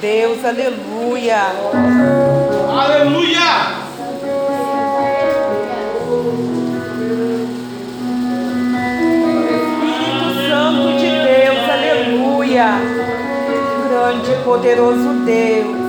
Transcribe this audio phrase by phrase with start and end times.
[0.00, 1.38] Deus, aleluia.
[2.68, 3.82] Aleluia!
[9.54, 12.68] Espírito Santo de Deus, aleluia.
[13.88, 15.81] Grande e poderoso Deus.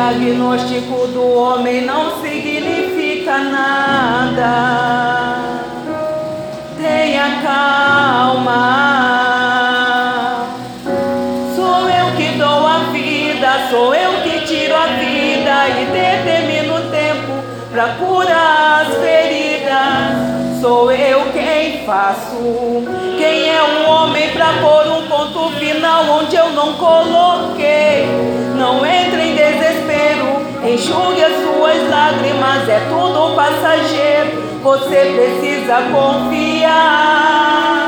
[0.00, 5.36] Diagnóstico do homem não significa nada.
[6.78, 8.86] Tenha calma.
[11.54, 16.90] Sou eu que dou a vida, sou eu que tiro a vida e determino o
[16.90, 20.60] tempo para curar as feridas.
[20.62, 22.36] Sou eu quem faço.
[23.18, 28.06] Quem é um homem para pôr um ponto final onde eu não coloquei?
[28.56, 29.29] Não entre
[30.74, 34.60] enxugue as suas lágrimas, é tudo passageiro.
[34.62, 37.79] Você precisa confiar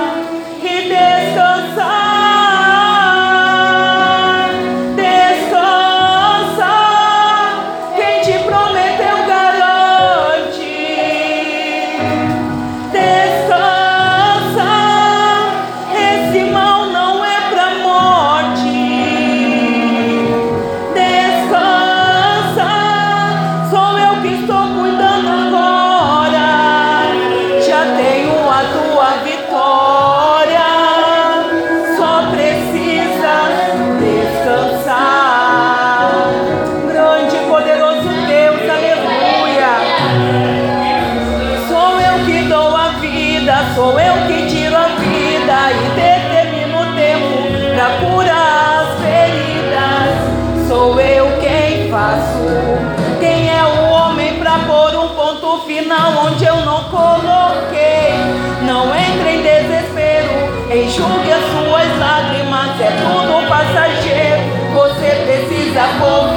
[65.72, 66.31] precisa confiar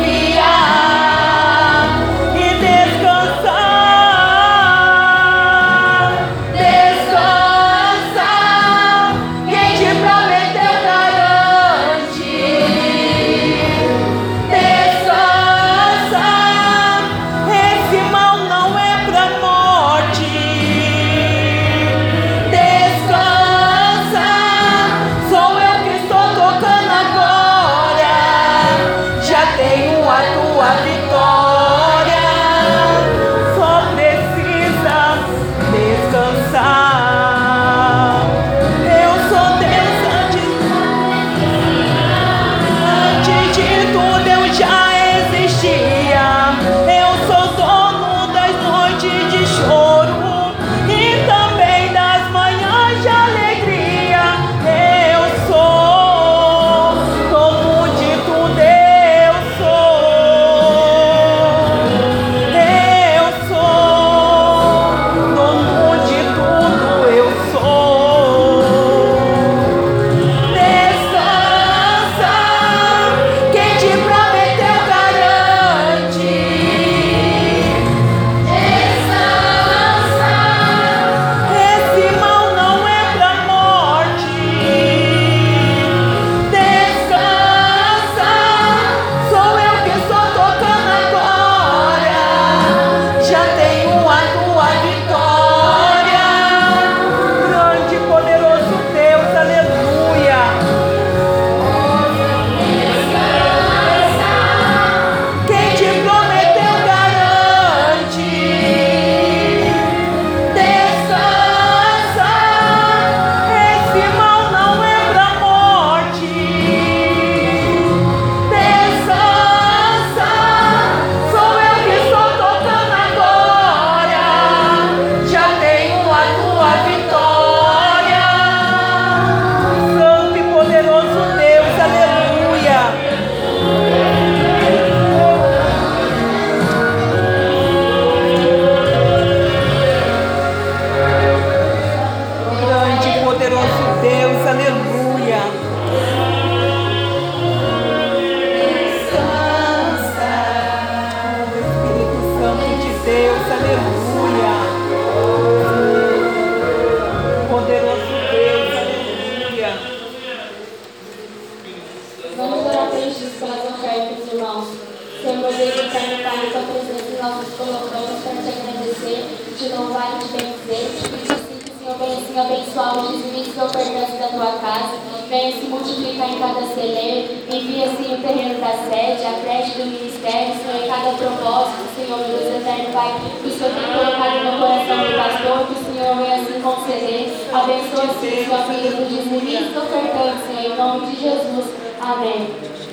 [187.75, 191.65] abençoe os seus amigos, os ministros ofertantes, em nome de Jesus.
[191.99, 192.84] Amém.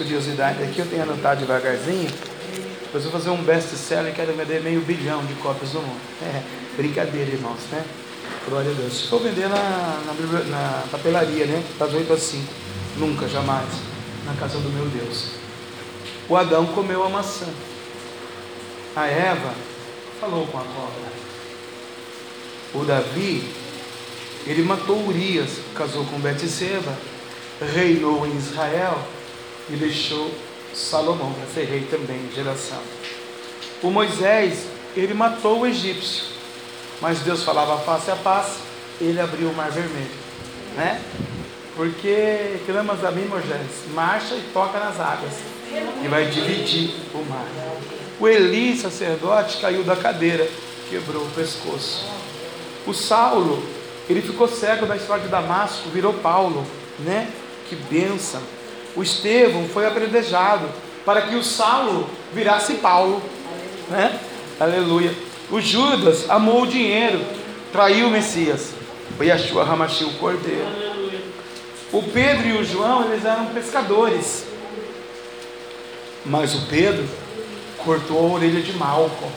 [0.00, 2.08] Curiosidades aqui, eu tenho anotado devagarzinho.
[2.82, 6.00] Depois vou fazer um best-seller e quero vender meio bilhão de cópias no mundo.
[6.22, 6.42] É,
[6.76, 7.84] brincadeira, irmãos, né?
[8.48, 9.08] Glória a Deus.
[9.08, 11.62] For vender na, na, na papelaria, né?
[11.78, 12.44] Das 8 às 5.
[12.96, 13.68] Nunca, jamais.
[14.24, 15.32] Na casa do meu Deus.
[16.28, 17.46] O Adão comeu a maçã.
[18.96, 19.52] A Eva
[20.20, 21.10] falou com a cobra.
[22.74, 23.52] O Davi,
[24.46, 26.96] ele matou Urias, casou com Betseba,
[27.74, 28.98] reinou em Israel
[29.72, 30.30] e deixou
[30.74, 32.78] Salomão para ser rei também geração.
[33.82, 36.24] O Moisés, ele matou o egípcio,
[37.00, 38.58] mas Deus falava face a face,
[39.00, 40.10] ele abriu o mar vermelho,
[40.76, 41.00] né?
[41.74, 45.32] Porque clamas a mim, Moisés, marcha e toca nas águas,
[46.04, 47.46] e vai dividir o mar.
[48.18, 50.46] O Eli, sacerdote, caiu da cadeira,
[50.90, 52.04] quebrou o pescoço.
[52.86, 53.62] O Saulo,
[54.10, 56.66] ele ficou cego da história de Damasco, virou Paulo,
[56.98, 57.30] né?
[57.68, 58.42] Que benção.
[58.96, 60.68] O Estevão foi apredejado
[61.04, 63.22] para que o Saulo virasse Paulo,
[63.88, 64.18] né?
[64.58, 65.14] Aleluia.
[65.50, 67.24] O Judas amou o dinheiro,
[67.72, 68.72] traiu o Messias.
[69.18, 70.66] O Yeshua Ramachi, o cordeiro.
[71.92, 74.44] O Pedro e o João, eles eram pescadores.
[76.24, 77.08] Mas o Pedro
[77.78, 79.30] cortou a orelha de Malco.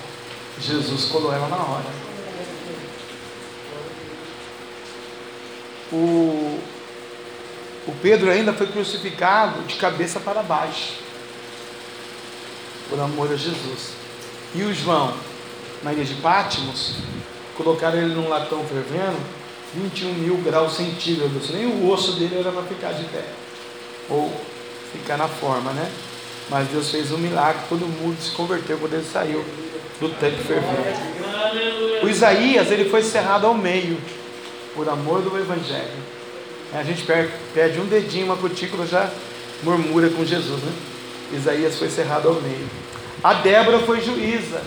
[0.59, 1.85] Jesus colou ela na hora.
[5.91, 6.59] O,
[7.87, 10.93] o Pedro ainda foi crucificado de cabeça para baixo,
[12.89, 13.93] por amor a Jesus.
[14.55, 15.13] E o João,
[15.83, 16.95] na ilha de Pátimos,
[17.57, 19.17] colocaram ele num latão fervendo,
[19.75, 23.25] 21 mil graus centígrados, nem o osso dele era para ficar de pé,
[24.09, 24.31] ou
[24.91, 25.91] ficar na forma, né?
[26.49, 29.43] Mas Deus fez um milagre, todo mundo se converteu quando ele saiu
[29.99, 32.03] do tanque fervendo.
[32.03, 33.97] O Isaías, ele foi cerrado ao meio,
[34.75, 36.12] por amor do Evangelho.
[36.73, 37.05] A gente
[37.53, 39.09] perde um dedinho, uma cutícula, já
[39.61, 40.73] murmura com Jesus, né?
[41.33, 42.67] Isaías foi cerrado ao meio.
[43.23, 44.61] A Débora foi juíza.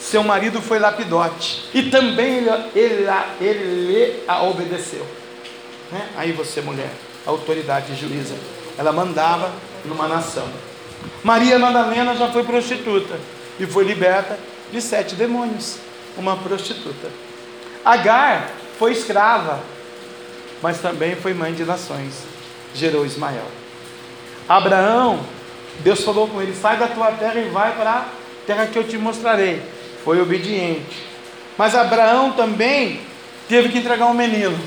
[0.00, 1.64] Seu marido foi lapidote.
[1.72, 3.06] E também ele, ele,
[3.40, 5.06] ele a obedeceu.
[5.90, 6.08] Né?
[6.16, 6.90] Aí você, mulher,
[7.24, 8.34] autoridade juíza.
[8.76, 9.52] Ela mandava
[9.84, 10.48] numa nação.
[11.22, 13.18] Maria Madalena já foi prostituta
[13.60, 14.38] e foi liberta
[14.72, 15.78] de sete demônios.
[16.16, 17.08] Uma prostituta.
[17.84, 19.60] Agar foi escrava,
[20.62, 22.14] mas também foi mãe de nações.
[22.74, 23.46] Gerou Ismael.
[24.48, 25.20] Abraão,
[25.80, 28.04] Deus falou com ele: sai da tua terra e vai para a
[28.46, 29.60] terra que eu te mostrarei.
[30.04, 31.06] Foi obediente.
[31.58, 33.00] Mas Abraão também
[33.48, 34.58] teve que entregar um menino.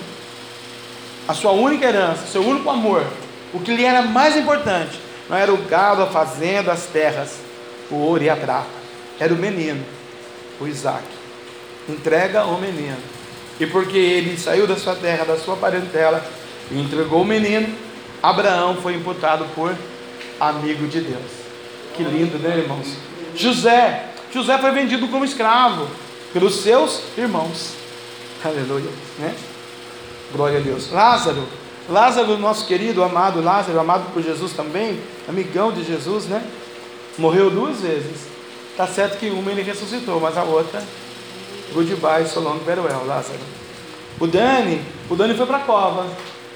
[1.27, 3.05] A sua única herança, seu único amor.
[3.53, 4.99] O que lhe era mais importante
[5.29, 7.39] não era o gado, a fazenda, as terras,
[7.89, 8.67] o ouro e a prata.
[9.19, 9.83] Era o menino,
[10.59, 11.03] o Isaac.
[11.89, 13.14] Entrega o menino.
[13.59, 16.23] E porque ele saiu da sua terra, da sua parentela,
[16.71, 17.73] e entregou o menino,
[18.21, 19.75] Abraão foi imputado por
[20.39, 21.31] amigo de Deus.
[21.95, 22.87] Que lindo, né, irmãos?
[23.35, 25.87] José, José foi vendido como escravo
[26.33, 27.73] pelos seus irmãos.
[28.43, 29.33] Aleluia, né?
[30.33, 30.91] Glória a Deus.
[30.91, 31.47] Lázaro,
[31.89, 36.43] Lázaro, nosso querido, amado Lázaro, amado por Jesus também, amigão de Jesus, né?
[37.17, 38.27] Morreu duas vezes.
[38.75, 40.83] Tá certo que uma ele ressuscitou, mas a outra
[41.73, 43.39] Goodbye, so long, farewell, Lázaro.
[44.19, 46.07] O Dani, o Dani foi para a cova.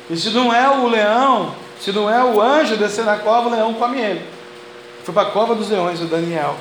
[0.10, 3.51] E se não é o leão, se não é o anjo descer na cova, o
[3.51, 4.25] leão come ele.
[5.04, 6.56] Foi para a cova dos leões, o Daniel.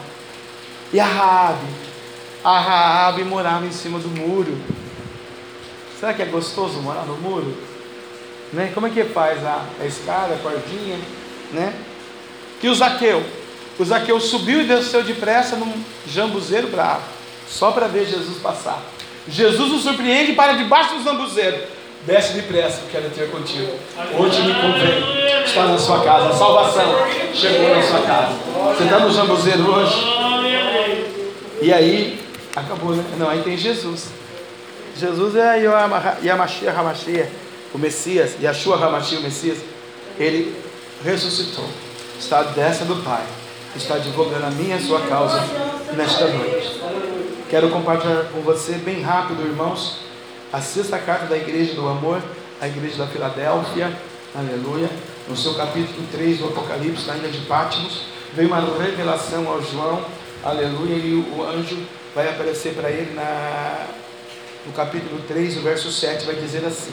[0.92, 1.66] E a Raabe,
[2.42, 4.58] a Raabe morava em cima do muro.
[6.00, 7.56] Será que é gostoso morar no muro?
[8.52, 8.70] Né?
[8.72, 10.98] Como é que faz a, a escada, a cordinha,
[11.52, 11.74] né?
[12.62, 13.22] E o Zaqueu,
[13.78, 15.72] o Zaqueu subiu e desceu depressa num
[16.06, 17.17] jambuzeiro bravo
[17.48, 18.82] só para ver Jesus passar.
[19.28, 21.58] Jesus o surpreende para debaixo do zambuzeiro.
[22.06, 23.72] Desce depressa, quero ter contigo.
[24.18, 26.30] Hoje me convém estar na sua casa.
[26.30, 26.94] A salvação
[27.34, 28.34] chegou na sua casa.
[28.74, 29.96] Você está no jambuzeiro hoje?
[31.60, 32.20] E aí,
[32.54, 33.04] acabou, né?
[33.18, 34.06] Não, aí tem Jesus.
[34.96, 35.62] Jesus é
[36.22, 37.30] Yamashia Hamashia,
[37.74, 39.58] o Messias, Yeshua Hamashia, o Messias.
[40.18, 40.56] Ele
[41.04, 41.68] ressuscitou.
[42.18, 43.24] Está à destra do Pai.
[43.76, 45.40] está advogando a minha e a sua causa
[45.94, 46.80] nesta noite.
[47.48, 50.00] Quero compartilhar com você bem rápido, irmãos,
[50.52, 52.22] a sexta carta da Igreja do Amor,
[52.60, 53.90] a Igreja da Filadélfia,
[54.34, 54.90] aleluia,
[55.26, 58.02] no seu capítulo 3 do Apocalipse, na ilha de Pátimos,
[58.34, 60.04] veio uma revelação ao João,
[60.44, 61.78] aleluia, e o anjo
[62.14, 63.86] vai aparecer para ele na,
[64.66, 66.92] no capítulo 3, o verso 7, vai dizer assim: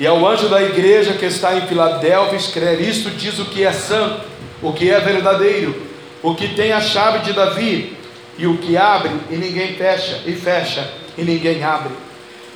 [0.00, 3.72] E ao anjo da igreja que está em Filadélfia, escreve: Isto diz o que é
[3.72, 4.24] santo,
[4.60, 5.80] o que é verdadeiro,
[6.24, 7.99] o que tem a chave de Davi,
[8.38, 11.92] e o que abre e ninguém fecha, e fecha e ninguém abre.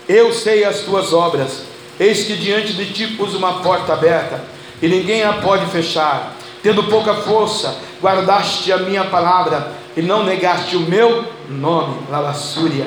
[0.08, 1.62] Eu sei as tuas obras,
[1.98, 4.42] eis que diante de ti pus uma porta aberta,
[4.82, 6.36] e ninguém a pode fechar.
[6.62, 12.86] Tendo pouca força, guardaste a minha palavra, e não negaste o meu nome, Lavassúria.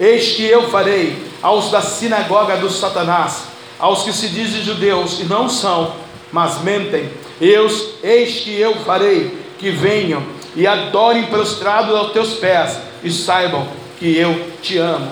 [0.00, 3.44] Eis que eu farei aos da sinagoga do Satanás,
[3.78, 5.94] aos que se dizem judeus e não são,
[6.32, 10.22] mas mentem, eus, eis que eu farei que venham
[10.56, 13.66] e adorem prostrados aos teus pés, e saibam
[13.98, 15.10] que eu te amo.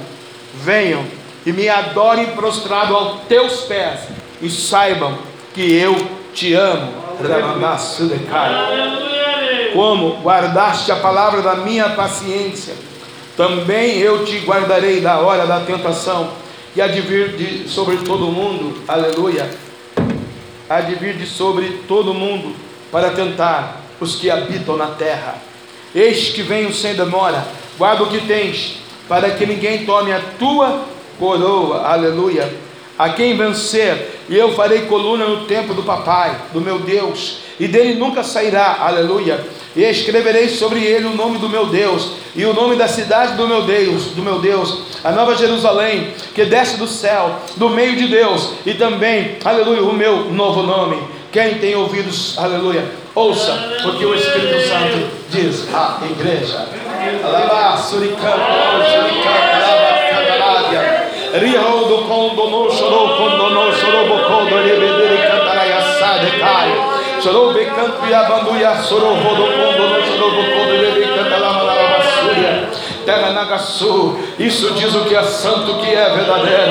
[0.55, 1.05] Venham
[1.45, 4.01] e me adorem prostrado aos teus pés,
[4.43, 5.17] e saibam
[5.55, 5.95] que eu
[6.35, 6.93] te amo.
[9.73, 12.75] Como guardaste a palavra da minha paciência,
[13.37, 16.31] também eu te guardarei da hora da tentação,
[16.75, 19.49] e há de vir de sobre todo mundo, aleluia,
[20.69, 22.55] há de vir de sobre todo mundo,
[22.91, 25.37] para tentar os que habitam na terra.
[25.95, 27.47] Eis que venho sem demora,
[27.79, 28.79] guarda o que tens,
[29.09, 30.85] para que ninguém tome a tua
[31.19, 32.53] coroa, aleluia.
[32.99, 37.69] A quem vencer, e eu farei coluna no templo do papai, do meu Deus, e
[37.69, 39.45] dele nunca sairá, aleluia.
[39.75, 43.47] E escreverei sobre ele o nome do meu Deus, e o nome da cidade do
[43.47, 48.09] meu Deus, do meu Deus, a nova Jerusalém, que desce do céu, do meio de
[48.09, 51.16] Deus, e também, aleluia, o meu novo nome.
[51.37, 52.83] Quem tem ouvidos, aleluia,
[53.15, 53.53] ouça
[53.85, 56.67] o que o Espírito Santo diz à igreja.
[57.23, 58.41] Alaba, suricanta,
[58.91, 61.11] suricanta, alaba, cantarádia.
[61.39, 67.21] Rio do condono, chorou, condono, chorou, bocodo, rebedere, cantaraya, sade, cai.
[67.23, 72.67] Chorou, becanto, e abanduia, chorou, rodo, condono, chorou, bocodo, rebedere, cantalama, lava, súria.
[72.67, 72.86] Terra Nagaçu,
[74.39, 76.67] isso diz o que é santo, o que é verdadeiro,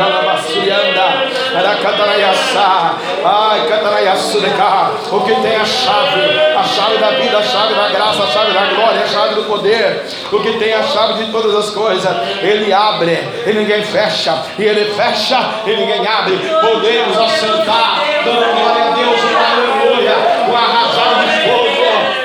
[5.12, 6.22] o que tem a chave,
[6.58, 9.44] a chave da vida, a chave da graça, a chave da glória, a chave do
[9.44, 14.44] poder, o que tem a chave de todas as coisas, ele abre e ninguém fecha,
[14.60, 20.60] e ele fecha e ninguém abre, podemos assentar, dando glória a Deus, aleluia, com a
[20.60, 21.76] rajada de fogo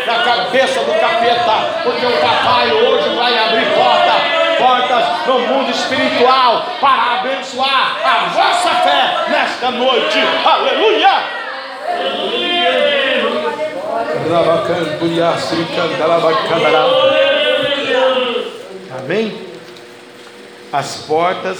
[0.06, 2.39] na cabeça do capeta, porque o papai
[5.26, 10.18] no mundo espiritual para abençoar a vossa fé nesta noite.
[10.44, 11.40] Aleluia!
[18.98, 19.46] Amém?
[20.72, 21.58] As portas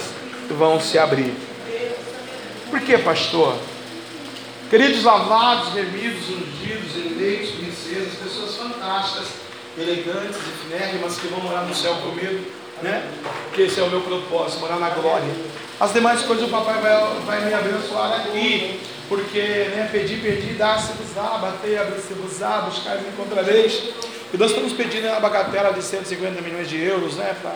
[0.49, 1.33] vão se abrir.
[2.69, 3.55] Por que, pastor?
[4.69, 9.27] Queridos lavados, remidos, ungidos, eleitos, princesas, pessoas fantásticas,
[9.77, 12.45] elegantes e finérrimas que vão morar no céu comigo,
[12.81, 13.09] né?
[13.53, 15.29] Que esse é o meu propósito, morar na glória.
[15.79, 16.93] As demais coisas o papai vai,
[17.25, 23.89] vai me abençoar aqui, porque né, pedir, pedir, dar-se-vos-á, bater, abrir-se-vos-á, buscar e encontrareis.
[24.33, 27.35] E nós estamos pedindo uma bagatela de 150 milhões de euros, né?
[27.41, 27.55] Para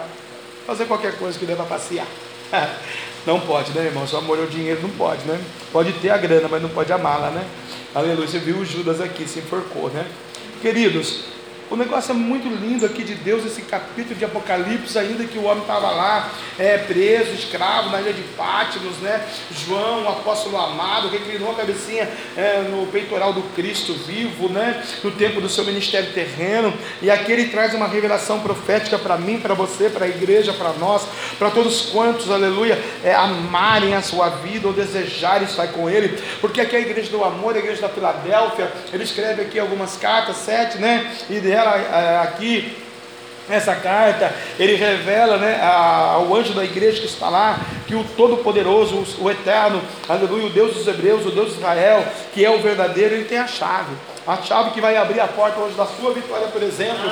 [0.65, 2.07] fazer qualquer coisa que deva passear.
[3.25, 4.05] Não pode, né, irmão?
[4.05, 5.41] Só amor ao dinheiro não pode, né?
[5.71, 7.43] Pode ter a grana, mas não pode amá-la, né?
[7.95, 8.27] Aleluia.
[8.27, 10.05] Você viu o Judas aqui, se enforcou, né?
[10.61, 11.21] Queridos,
[11.69, 15.45] o negócio é muito lindo aqui de Deus, esse capítulo de Apocalipse, ainda que o
[15.45, 19.25] homem estava lá, é, preso, escravo, na ilha de Pátimos, né?
[19.65, 24.83] João, o apóstolo amado, que inclinou a cabecinha é, no peitoral do Cristo vivo, né?
[25.03, 26.73] No tempo do seu ministério terreno.
[27.01, 30.73] E aqui ele traz uma revelação profética para mim, para você, para a igreja, para
[30.73, 31.07] nós,
[31.39, 36.21] para todos quantos, aleluia, é, amarem a sua vida ou desejarem estar com ele.
[36.41, 39.97] Porque aqui é a igreja do amor, a igreja da Filadélfia, ele escreve aqui algumas
[39.97, 41.11] cartas, sete, né?
[41.29, 42.77] E ela é, aqui
[43.47, 49.05] nessa carta, ele revela né, ao anjo da igreja que está lá, que o Todo-Poderoso,
[49.19, 53.15] o Eterno, aleluia, o Deus dos Hebreus, o Deus de Israel, que é o verdadeiro,
[53.15, 53.93] ele tem a chave.
[54.27, 57.03] A chave que vai abrir a porta hoje da sua vitória, por exemplo.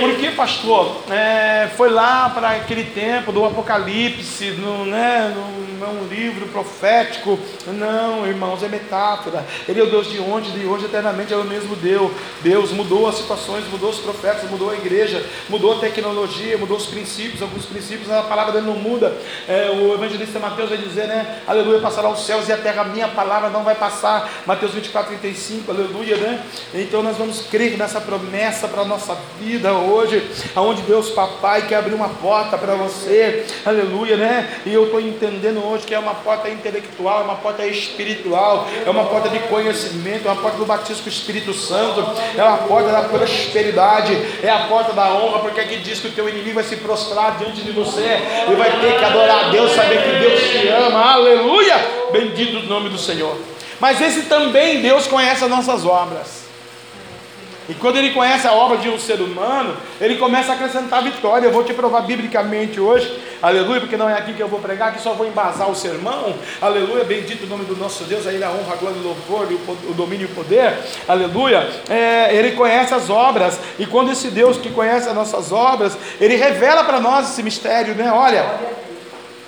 [0.00, 6.06] Porque, pastor, é, foi lá para aquele tempo do Apocalipse, no, né, não é um
[6.08, 7.38] livro profético.
[7.66, 9.44] Não, irmãos, é metáfora.
[9.68, 12.10] Ele é o Deus de onde, de hoje, eternamente é o mesmo Deus.
[12.40, 16.86] Deus mudou as situações, mudou os profetas, mudou a igreja, mudou a tecnologia, mudou os
[16.86, 17.42] princípios.
[17.42, 19.14] Alguns princípios a palavra dele não muda,
[19.48, 21.40] É, o evangelista Mateus vai dizer, né?
[21.46, 24.30] Aleluia, passará os céus e a terra, minha palavra não vai passar.
[24.46, 25.83] Mateus 24, 35, aleluia,
[26.16, 26.44] né?
[26.74, 30.22] Então nós vamos crer nessa promessa para a nossa vida hoje,
[30.54, 34.60] aonde Deus Papai quer abrir uma porta para você, aleluia, né?
[34.66, 38.90] E eu estou entendendo hoje que é uma porta intelectual, é uma porta espiritual, é
[38.90, 42.04] uma porta de conhecimento, é uma porta do batismo com o Espírito Santo,
[42.36, 46.12] é uma porta da prosperidade, é a porta da honra, porque aqui diz que o
[46.12, 48.18] teu inimigo vai se prostrar diante de você
[48.50, 51.74] e vai ter que adorar a Deus, saber que Deus te ama, aleluia,
[52.12, 53.53] bendito o nome do Senhor.
[53.80, 56.44] Mas esse também Deus conhece as nossas obras.
[57.66, 61.46] E quando ele conhece a obra de um ser humano, ele começa a acrescentar vitória.
[61.46, 64.92] Eu vou te provar biblicamente hoje, aleluia, porque não é aqui que eu vou pregar,
[64.92, 68.44] que só vou embasar o sermão, aleluia, bendito o nome do nosso Deus, a Ele
[68.44, 69.48] a honra, a glória, o louvor,
[69.88, 70.76] o domínio e o poder,
[71.08, 71.66] aleluia.
[71.88, 76.36] É, ele conhece as obras, e quando esse Deus que conhece as nossas obras, ele
[76.36, 78.12] revela para nós esse mistério, né?
[78.12, 78.44] Olha,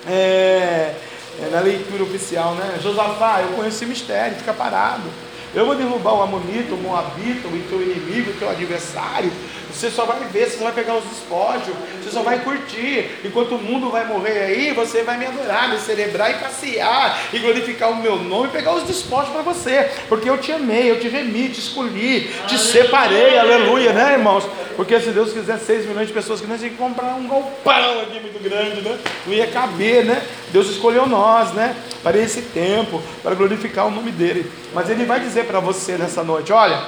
[0.09, 0.95] é,
[1.39, 2.79] é na leitura oficial, né?
[2.81, 5.03] Josafá, eu conheço esse mistério, fica parado.
[5.53, 9.31] Eu vou derrubar o Amonita, o Moabita, o teu inimigo, o teu adversário.
[9.77, 13.11] Você só vai ver, você só vai pegar os despojos, você só vai curtir.
[13.23, 17.37] Enquanto o mundo vai morrer aí, você vai me adorar, me celebrar e passear, e
[17.37, 19.87] glorificar o meu nome e pegar os despojos para você.
[20.09, 24.45] Porque eu te amei, eu te remi, te escolhi, te separei, aleluia, né, irmãos?
[24.75, 28.19] Porque se Deus quiser 6 milhões de pessoas que nós que comprar um galpão aqui
[28.19, 28.97] muito grande, né?
[29.27, 30.25] Não ia caber, né?
[30.51, 31.75] Deus escolheu nós, né?
[32.01, 34.51] Para esse tempo, para glorificar o nome dele.
[34.73, 36.81] Mas ele vai dizer para você nessa noite: olha,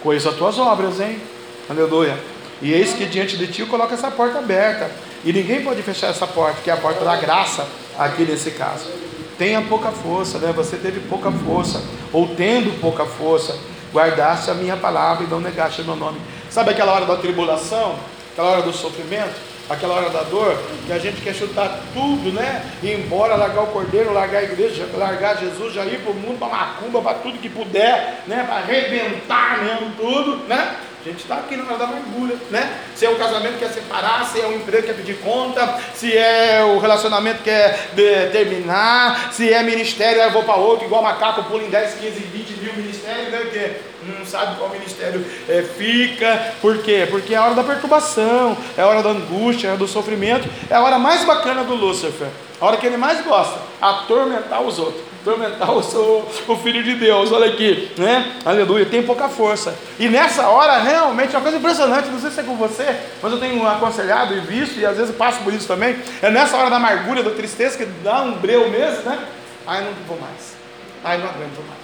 [0.00, 1.20] conheço as tuas obras, hein?
[1.68, 2.35] Aleluia.
[2.62, 4.90] E eis que diante de ti eu coloco essa porta aberta.
[5.24, 7.66] E ninguém pode fechar essa porta, que é a porta da graça,
[7.98, 8.88] aqui nesse caso.
[9.36, 10.52] Tenha pouca força, né?
[10.56, 13.58] Você teve pouca força, ou tendo pouca força,
[13.92, 16.18] guardaste a minha palavra e não negaste o meu nome.
[16.48, 17.96] Sabe aquela hora da tribulação,
[18.32, 19.34] aquela hora do sofrimento,
[19.68, 22.64] aquela hora da dor, que a gente quer chutar tudo, né?
[22.82, 26.38] Ir embora, largar o cordeiro, largar a igreja, largar Jesus, já ir para o mundo,
[26.38, 28.44] para macumba, para tudo que puder, né?
[28.46, 30.76] Para arrebentar mesmo tudo, né?
[31.06, 32.80] A gente está aqui na hora da amargura, né?
[32.96, 35.78] Se é um casamento que quer separar, se é um emprego que quer pedir conta,
[35.94, 37.92] se é o relacionamento que quer
[38.32, 42.50] terminar, se é ministério, eu vou para outro, igual macaco, pula em 10, 15, 20
[42.60, 43.38] mil ministérios, né?
[43.38, 43.72] Porque
[44.18, 47.06] não sabe qual ministério é, fica, por quê?
[47.08, 49.86] Porque é a hora da perturbação, é a hora da angústia, é a hora do
[49.86, 52.26] sofrimento, é a hora mais bacana do Lúcifer,
[52.60, 56.94] a hora que ele mais gosta, atormentar os outros atormentar o, seu, o Filho de
[56.94, 58.36] Deus, olha aqui, né?
[58.44, 59.76] Aleluia, tem pouca força.
[59.98, 63.40] E nessa hora, realmente, uma coisa impressionante, não sei se é com você, mas eu
[63.40, 65.96] tenho aconselhado e visto, e às vezes passo por isso também.
[66.22, 69.18] É nessa hora da amargura, da tristeza, que dá um breu mesmo, né?
[69.66, 70.54] Ai, não vou mais.
[71.02, 71.80] Ai, não aguento mais.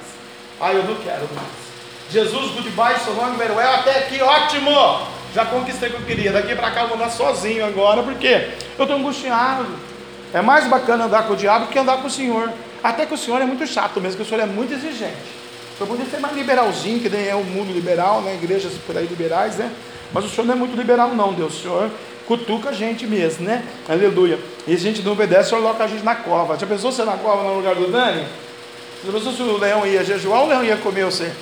[0.61, 1.62] Ai, eu não quero mais.
[2.11, 3.74] Jesus, goodbye, long, very well.
[3.74, 4.70] Até aqui, ótimo.
[5.35, 6.31] Já conquistei o que eu queria.
[6.31, 9.66] Daqui para cá eu vou andar sozinho agora, porque eu estou angustiado.
[10.33, 12.50] É mais bacana andar com o diabo que andar com o Senhor.
[12.83, 15.42] Até que o senhor é muito chato mesmo, que o senhor é muito exigente.
[15.75, 18.35] O senhor podia ser mais liberalzinho, que nem é o mundo liberal, né?
[18.35, 19.71] Igrejas por aí liberais, né?
[20.12, 21.59] Mas o senhor não é muito liberal, não, Deus.
[21.59, 21.90] O senhor
[22.27, 23.64] cutuca a gente mesmo, né?
[23.88, 24.38] Aleluia.
[24.66, 26.59] E a gente não obedece, o senhor coloca a gente na cova.
[26.59, 28.27] Já pensou ser na cova no lugar do Dani?
[29.05, 31.33] Já pensou se o leão ia jejuar o leão ia comer você?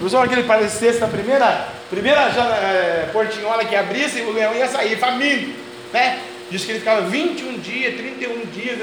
[0.00, 4.96] Pensou que ele parecesse na primeira, primeira é, portinhola que abrisse, o leão ia sair
[4.96, 5.50] faminto,
[5.92, 6.20] né?
[6.50, 8.78] Diz que ele ficava 21 dias, 31 dias,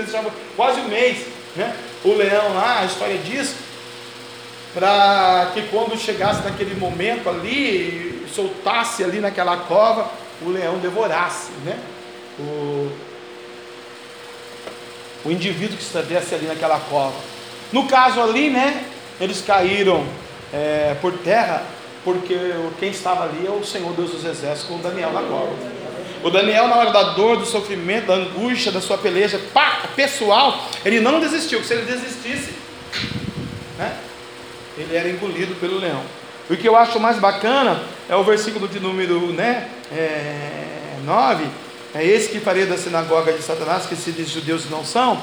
[0.56, 1.76] quase um mês né?
[2.04, 3.56] o leão lá, a história diz,
[4.74, 10.10] para que quando chegasse naquele momento ali, soltasse ali naquela cova,
[10.42, 11.78] o leão devorasse, né?
[12.40, 12.92] O,
[15.26, 17.16] o indivíduo que estivesse ali naquela cova.
[17.72, 18.86] No caso ali, né?
[19.20, 20.04] Eles caíram
[20.52, 21.64] é, por terra,
[22.04, 22.36] porque
[22.80, 25.81] quem estava ali é o Senhor Deus dos Exércitos com Daniel na cova.
[26.24, 30.68] O Daniel, na hora da dor, do sofrimento, da angústia, da sua peleja pá, pessoal,
[30.86, 31.64] ele não desistiu.
[31.64, 32.54] Se ele desistisse,
[33.78, 33.96] né,
[34.78, 36.02] ele era engolido pelo leão.
[36.50, 41.46] O que eu acho mais bacana é o versículo de número né, é, 9.
[41.94, 45.22] É esse que faria da sinagoga de Satanás, que se diz judeus não são.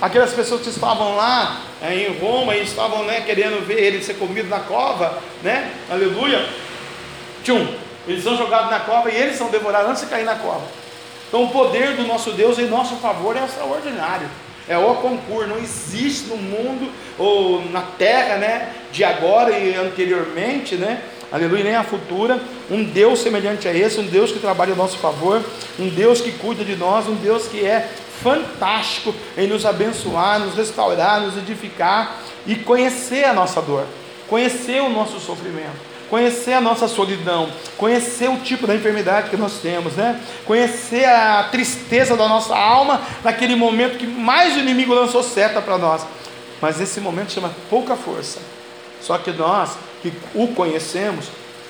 [0.00, 4.14] Aquelas pessoas que estavam lá é, em Roma e estavam né, querendo ver ele ser
[4.14, 5.70] comido na cova, né?
[5.90, 6.46] Aleluia.
[7.44, 7.66] Tchum,
[8.06, 10.62] eles são jogados na cova e eles são devorados antes de cair na cova.
[11.28, 14.28] Então o poder do nosso Deus em nosso favor é extraordinário.
[14.68, 20.76] É o concurso, não existe no mundo ou na terra, né, de agora e anteriormente,
[20.76, 24.76] né, aleluia, nem a futura, um Deus semelhante a esse, um Deus que trabalha a
[24.76, 25.42] nosso favor,
[25.78, 27.88] um Deus que cuida de nós, um Deus que é
[28.22, 33.84] fantástico em nos abençoar, nos restaurar, nos edificar e conhecer a nossa dor,
[34.28, 39.60] conhecer o nosso sofrimento conhecer a nossa solidão, conhecer o tipo da enfermidade que nós
[39.62, 40.20] temos, né?
[40.44, 45.78] Conhecer a tristeza da nossa alma naquele momento que mais o inimigo lançou seta para
[45.78, 46.04] nós.
[46.60, 48.40] Mas esse momento chama pouca força.
[49.00, 51.26] Só que nós que o conhecemos,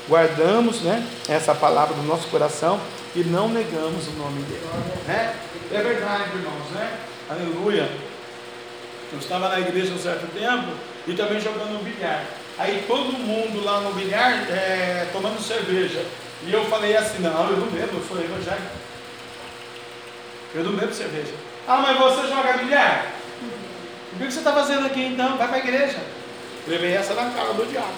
[0.09, 2.81] guardamos, né, essa palavra do nosso coração
[3.15, 4.67] e não negamos o nome dele,
[5.07, 5.35] né?
[5.73, 6.91] É verdade, irmãos, né?
[7.29, 7.89] Aleluia.
[9.13, 10.69] Eu estava na igreja um certo tempo
[11.07, 12.25] e também jogando bilhar.
[12.61, 16.05] Aí todo mundo lá no bilhar é, tomando cerveja.
[16.47, 18.77] E eu falei assim, não, eu não bebo, eu sou evangélico.
[20.55, 21.33] Eu não bebo cerveja.
[21.67, 23.15] Ah, mas você joga bilhar?
[24.13, 25.39] O que você está fazendo aqui então?
[25.39, 25.97] Vai para a igreja.
[26.69, 27.95] Levei essa na cara do diabo.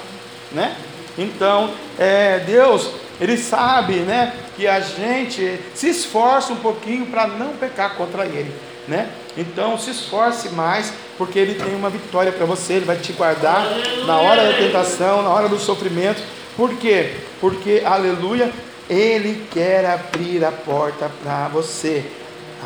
[0.53, 0.77] Né?
[1.19, 2.89] Então, é, Deus,
[3.23, 8.53] Ele sabe né, que a gente se esforça um pouquinho para não pecar contra Ele.
[8.89, 9.09] Né?
[9.39, 13.65] Então se esforce mais, porque Ele tem uma vitória para você, Ele vai te guardar
[14.09, 16.21] na hora da tentação, na hora do sofrimento.
[16.57, 17.13] Por quê?
[17.41, 18.51] Porque, aleluia,
[18.91, 22.05] Ele quer abrir a porta para você.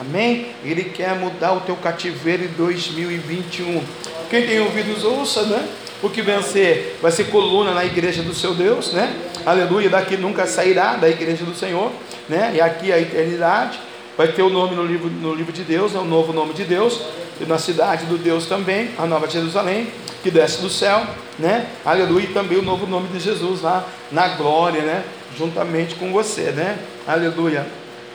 [0.00, 0.54] Amém?
[0.64, 3.82] Ele quer mudar o teu cativeiro em 2021.
[4.30, 5.68] Quem tem ouvidos, ouça, né?
[6.02, 9.14] O que vencer vai ser coluna na igreja do seu Deus, né?
[9.46, 11.92] Aleluia, daqui nunca sairá da igreja do Senhor,
[12.28, 12.54] né?
[12.56, 13.78] E aqui a eternidade
[14.18, 16.64] vai ter o nome no livro, no livro de Deus, é o novo nome de
[16.64, 17.00] Deus,
[17.40, 19.86] e na cidade do Deus também, a nova Jerusalém,
[20.20, 21.06] que desce do céu,
[21.38, 21.66] né?
[21.84, 25.04] Aleluia, e também o novo nome de Jesus lá na glória, né?
[25.38, 26.80] Juntamente com você, né?
[27.06, 27.64] Aleluia.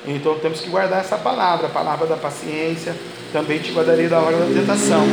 [0.06, 2.94] Então temos que guardar essa palavra, a palavra da paciência,
[3.32, 5.06] também te guardarei da hora da tentação.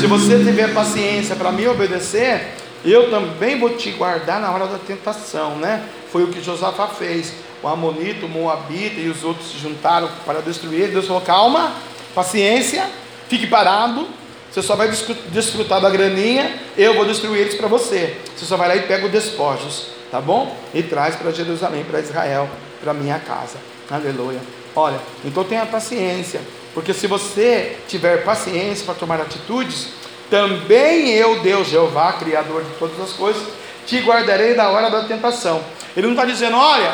[0.00, 2.54] Se você tiver paciência para me obedecer,
[2.84, 5.84] eu também vou te guardar na hora da tentação, né?
[6.10, 10.40] Foi o que Josafá fez o Amonito, o Moabita e os outros se juntaram para
[10.40, 10.88] destruir.
[10.88, 11.72] Deus falou: calma,
[12.14, 12.88] paciência,
[13.28, 14.06] fique parado.
[14.50, 14.88] Você só vai
[15.28, 18.16] desfrutar da graninha, eu vou destruir eles para você.
[18.34, 20.56] Você só vai lá e pega os despojos, tá bom?
[20.72, 22.48] E traz para Jerusalém, para Israel,
[22.82, 23.58] para minha casa.
[23.90, 24.40] Aleluia.
[24.74, 26.40] Olha, então tenha paciência,
[26.72, 29.88] porque se você tiver paciência para tomar atitudes,
[30.30, 33.42] também eu, Deus, Jeová, Criador de todas as coisas,
[33.86, 35.62] te guardarei da hora da tentação.
[35.96, 36.92] Ele não está dizendo, olha,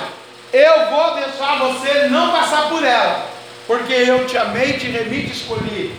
[0.52, 3.26] eu vou deixar você não passar por ela,
[3.66, 5.94] porque eu te amei, te remi, te escolhi,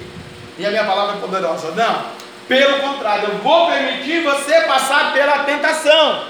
[0.57, 1.71] e a minha palavra é poderosa.
[1.71, 2.05] Não,
[2.47, 6.23] pelo contrário, eu vou permitir você passar pela tentação,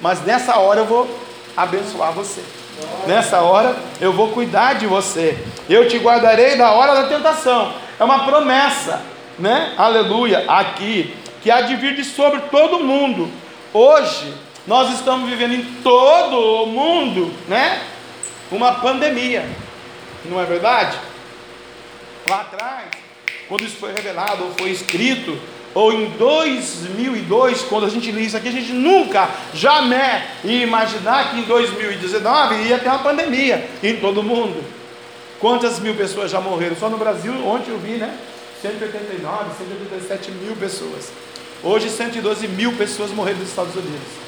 [0.00, 1.08] mas nessa hora eu vou
[1.56, 2.42] abençoar você.
[3.06, 5.36] Nessa hora eu vou cuidar de você.
[5.68, 7.72] Eu te guardarei da hora da tentação.
[7.98, 9.00] É uma promessa,
[9.38, 9.74] né?
[9.76, 10.44] Aleluia.
[10.48, 13.30] Aqui que há de vir de sobre todo mundo.
[13.72, 14.32] Hoje
[14.66, 17.82] nós estamos vivendo em todo o mundo, né?
[18.50, 19.48] Uma pandemia,
[20.24, 20.98] não é verdade?
[22.28, 22.86] Lá atrás,
[23.48, 25.38] quando isso foi revelado ou foi escrito,
[25.74, 31.30] ou em 2002, quando a gente lê isso aqui, a gente nunca, jamais ia imaginar
[31.30, 34.64] que em 2019 ia ter uma pandemia em todo o mundo.
[35.38, 36.76] Quantas mil pessoas já morreram?
[36.76, 38.16] Só no Brasil, ontem eu vi, né?
[38.66, 41.12] 189, 187 mil pessoas.
[41.62, 44.26] Hoje, 112 mil pessoas morreram nos Estados Unidos.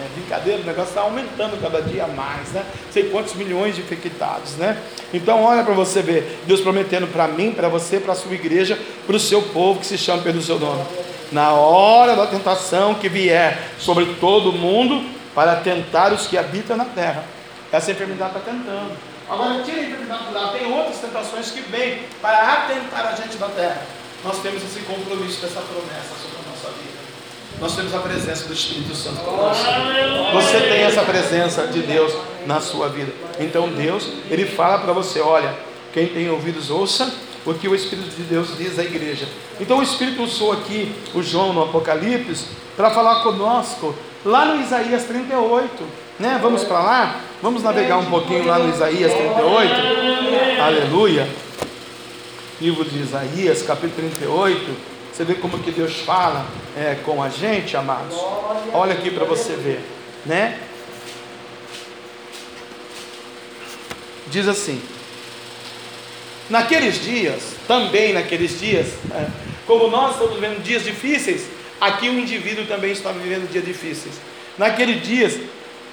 [0.00, 2.64] É brincadeira, o negócio está aumentando cada dia mais, né?
[2.90, 4.80] Sei quantos milhões de infectados, né?
[5.12, 8.78] Então, olha para você ver, Deus prometendo para mim, para você, para a sua igreja,
[9.06, 10.84] para o seu povo que se chama pelo seu nome.
[11.32, 16.84] Na hora da tentação que vier sobre todo mundo, para tentar os que habitam na
[16.84, 17.24] terra.
[17.72, 19.07] Essa enfermidade está tentando.
[19.28, 20.58] Agora, tira enfermidade do lado.
[20.58, 23.82] Tem outras tentações que vêm para atentar a gente da terra.
[24.24, 26.98] Nós temos esse compromisso dessa promessa sobre a nossa vida
[27.60, 29.64] nós temos a presença do Espírito Santo conosco.
[30.32, 32.12] Você tem essa presença de Deus
[32.46, 33.12] na sua vida.
[33.40, 35.54] Então Deus, Ele fala para você: olha,
[35.92, 37.12] quem tem ouvidos, ouça
[37.44, 39.26] o que o Espírito de Deus diz à igreja.
[39.60, 45.04] Então o Espírito usou aqui o João no Apocalipse para falar conosco lá no Isaías
[45.04, 46.07] 38.
[46.18, 46.36] Né?
[46.42, 47.20] Vamos para lá?
[47.40, 50.60] Vamos navegar um pouquinho lá no Isaías 38.
[50.60, 51.28] Aleluia.
[52.60, 54.76] Livro de Isaías, capítulo 38.
[55.12, 56.44] Você vê como que Deus fala
[56.76, 58.16] é, com a gente, amados.
[58.72, 59.80] Olha aqui para você ver,
[60.26, 60.58] né?
[64.26, 64.82] Diz assim:
[66.50, 69.26] Naqueles dias, também naqueles dias, é,
[69.66, 71.46] como nós estamos vivendo dias difíceis,
[71.80, 74.14] aqui um indivíduo também está vivendo dias difíceis.
[74.56, 75.38] Naqueles dias,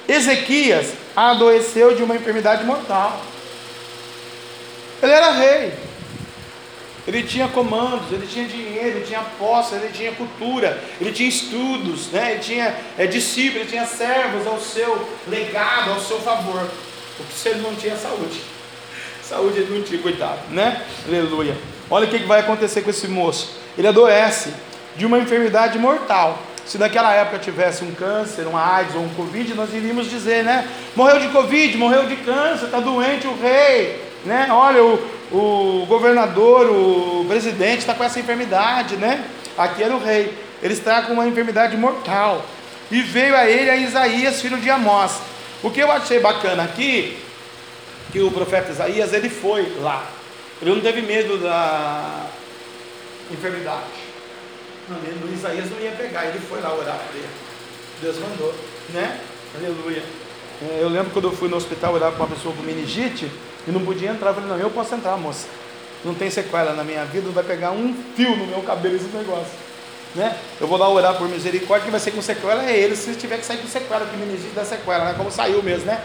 [0.08, 3.22] Ezequias adoeceu de uma enfermidade mortal.
[5.02, 5.74] Ele era rei,
[7.08, 12.08] ele tinha comandos, ele tinha dinheiro, ele tinha posse, ele tinha cultura, ele tinha estudos,
[12.08, 12.32] né?
[12.32, 16.68] ele tinha é, discípulos, ele tinha servos ao seu legado, ao seu favor.
[17.20, 18.41] O que ele não tinha saúde?
[19.22, 20.84] Saúde ele não tinha, coitado, né?
[21.08, 21.58] Aleluia.
[21.89, 23.56] Olha o que vai acontecer com esse moço.
[23.76, 24.54] Ele adoece
[24.96, 26.38] de uma enfermidade mortal.
[26.65, 30.67] Se naquela época tivesse um câncer, um AIDS ou um Covid, nós iríamos dizer, né?
[30.95, 34.47] Morreu de Covid, morreu de câncer, está doente o rei, né?
[34.49, 34.99] Olha, o,
[35.32, 39.23] o governador, o presidente está com essa enfermidade, né?
[39.56, 42.43] Aqui era o rei, ele está com uma enfermidade mortal.
[42.91, 45.19] E veio a ele a Isaías, filho de Amós.
[45.62, 47.17] O que eu achei bacana aqui,
[48.12, 50.04] que o profeta Isaías, ele foi lá.
[50.62, 52.28] Ele não teve medo da
[53.32, 54.05] enfermidade.
[54.88, 57.28] Ele, Isaías não ia pegar, ele foi lá orar por ele.
[58.02, 58.54] Deus mandou,
[58.93, 59.19] né?
[59.56, 60.04] Aleluia.
[60.62, 63.32] É, eu lembro quando eu fui no hospital orar com uma pessoa com meningite
[63.67, 64.30] e não podia entrar.
[64.30, 65.48] Eu falei, não, eu posso entrar, moça.
[66.04, 69.06] Não tem sequela na minha vida, não vai pegar um fio no meu cabelo esse
[69.06, 69.54] negócio.
[70.13, 70.38] Né?
[70.62, 72.95] Eu vou lá orar por misericórdia, que vai ser com sequela é ele.
[72.95, 75.15] Se tiver que sair com sequela, que meningite dá sequela, né?
[75.17, 76.02] Como saiu mesmo, né?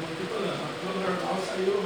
[0.00, 0.54] Não tem problema.
[0.80, 1.82] Tudo normal saiu.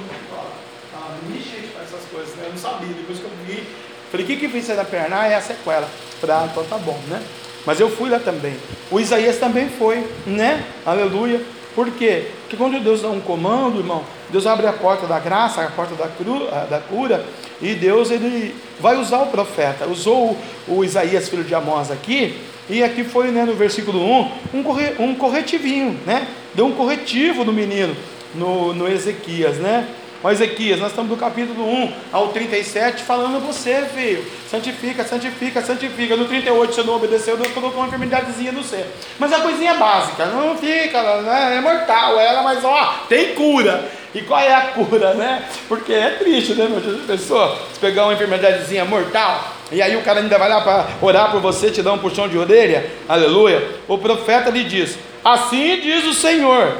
[1.23, 2.45] Meningite faz essas coisas, né?
[2.47, 2.93] Eu não sabia.
[2.93, 3.67] Depois que eu vi,
[4.11, 5.21] falei, o que que fez da perna?
[5.21, 5.89] Ah, é a sequela.
[6.23, 7.23] Ah, então tá bom, né?
[7.65, 8.55] Mas eu fui lá também.
[8.91, 10.65] O Isaías também foi, né?
[10.85, 11.41] Aleluia.
[11.75, 12.29] Por quê?
[12.43, 15.95] Porque quando Deus dá um comando, irmão, Deus abre a porta da graça, a porta
[15.95, 17.25] da, cru, da cura,
[17.61, 19.87] e Deus ele vai usar o profeta.
[19.87, 22.39] Usou o, o Isaías, filho de Amós, aqui,
[22.71, 26.27] e aqui foi né, no versículo 1, um, corre, um corretivinho, né?
[26.55, 27.95] Deu um corretivo no menino,
[28.35, 29.87] no, no Ezequias, né?
[30.25, 34.25] Ó Ezequias, nós estamos do capítulo 1 ao 37 falando você, filho.
[34.51, 36.17] Santifica, santifica, santifica.
[36.17, 38.87] No 38 você não obedeceu, Deus colocou uma enfermidadezinha no você.
[39.19, 41.57] Mas é coisinha básica, não fica, né?
[41.59, 43.85] é mortal ela, mas ó, tem cura.
[44.15, 45.45] E qual é a cura, né?
[45.69, 47.05] Porque é triste, né, meu Deus?
[47.05, 51.31] Pessoa, se pegar uma enfermidadezinha mortal, e aí o cara ainda vai lá para orar
[51.31, 53.63] por você, te dar um puxão de orelha, aleluia.
[53.87, 56.79] O profeta lhe diz: Assim diz o Senhor: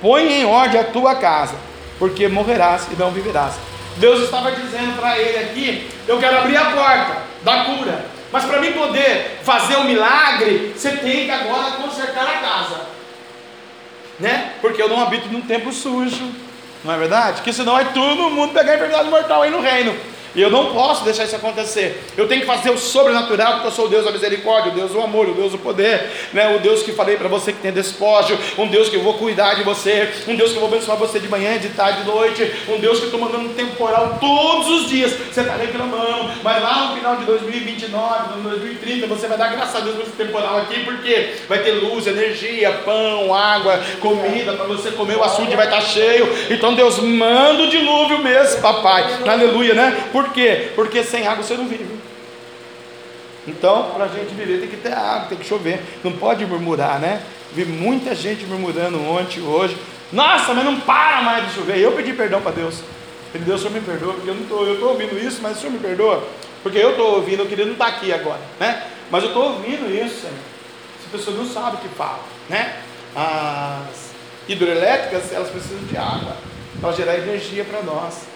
[0.00, 1.54] põe em ordem a tua casa
[1.98, 3.54] porque morrerás e não viverás.
[3.96, 8.60] Deus estava dizendo para ele aqui: eu quero abrir a porta da cura, mas para
[8.60, 12.80] mim poder fazer o milagre, você tem que agora consertar a casa,
[14.18, 14.54] né?
[14.60, 16.30] Porque eu não habito num templo sujo,
[16.84, 17.42] não é verdade?
[17.42, 19.96] Que senão é todo mundo pegar a enfermidade mortal aí no reino.
[20.36, 22.04] E eu não posso deixar isso acontecer.
[22.14, 24.92] Eu tenho que fazer o sobrenatural, porque eu sou o Deus da misericórdia, o Deus
[24.92, 26.54] do amor, o Deus do poder, né?
[26.54, 29.54] o Deus que falei para você que tem despósio, um Deus que eu vou cuidar
[29.54, 32.52] de você, um Deus que eu vou abençoar você de manhã, de tarde, de noite,
[32.68, 35.12] um Deus que estou mandando um temporal todos os dias.
[35.12, 39.76] Você está reclamando, mas lá no final de 2029, no 2030, você vai dar graças
[39.76, 44.66] a Deus por esse temporal aqui, porque vai ter luz, energia, pão, água, comida para
[44.66, 46.28] você comer, o açude vai estar tá cheio.
[46.50, 49.06] Então Deus manda o dilúvio mesmo, papai.
[49.26, 49.96] Aleluia, né?
[50.12, 50.72] Por por quê?
[50.74, 51.86] Porque sem água você não vive.
[53.46, 55.80] Então, para a gente viver tem que ter água, tem que chover.
[56.02, 57.22] Não pode murmurar, né?
[57.52, 59.76] Vi muita gente murmurando ontem, hoje.
[60.12, 61.78] Nossa, mas não para mais de chover.
[61.78, 62.80] Eu pedi perdão para Deus.
[63.32, 65.56] Falei, Deus, o Senhor me perdoa, porque eu não estou, eu estou ouvindo isso, mas
[65.56, 66.26] o Senhor me perdoa.
[66.62, 68.82] Porque eu estou ouvindo, eu queria não estar aqui agora, né?
[69.10, 70.34] Mas eu estou ouvindo isso, Senhor.
[71.04, 72.76] As pessoas não sabem o que falam, né?
[73.14, 74.10] As
[74.48, 76.36] hidroelétricas, elas precisam de água
[76.80, 78.35] para gerar energia para nós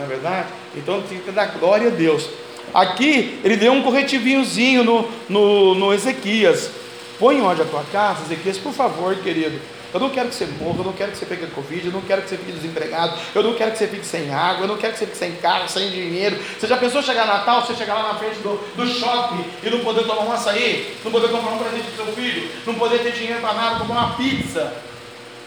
[0.00, 0.48] não é verdade?
[0.74, 2.28] Então tem que dar glória a Deus.
[2.72, 6.70] Aqui ele deu um corretivinhozinho no, no, no Ezequias.
[7.18, 9.60] Põe ordem a tua casa, Ezequias, por favor, querido.
[9.92, 12.00] Eu não quero que você morra, eu não quero que você pegue Covid, eu não
[12.02, 14.76] quero que você fique desempregado, eu não quero que você fique sem água, eu não
[14.76, 16.38] quero que você fique sem carro, sem dinheiro.
[16.58, 19.80] Você já pensou chegar Natal, você chegar lá na frente do, do shopping e não
[19.80, 23.12] poder tomar um açaí, não poder comprar um presente para seu filho, não poder ter
[23.12, 24.72] dinheiro para nada, comprar uma pizza.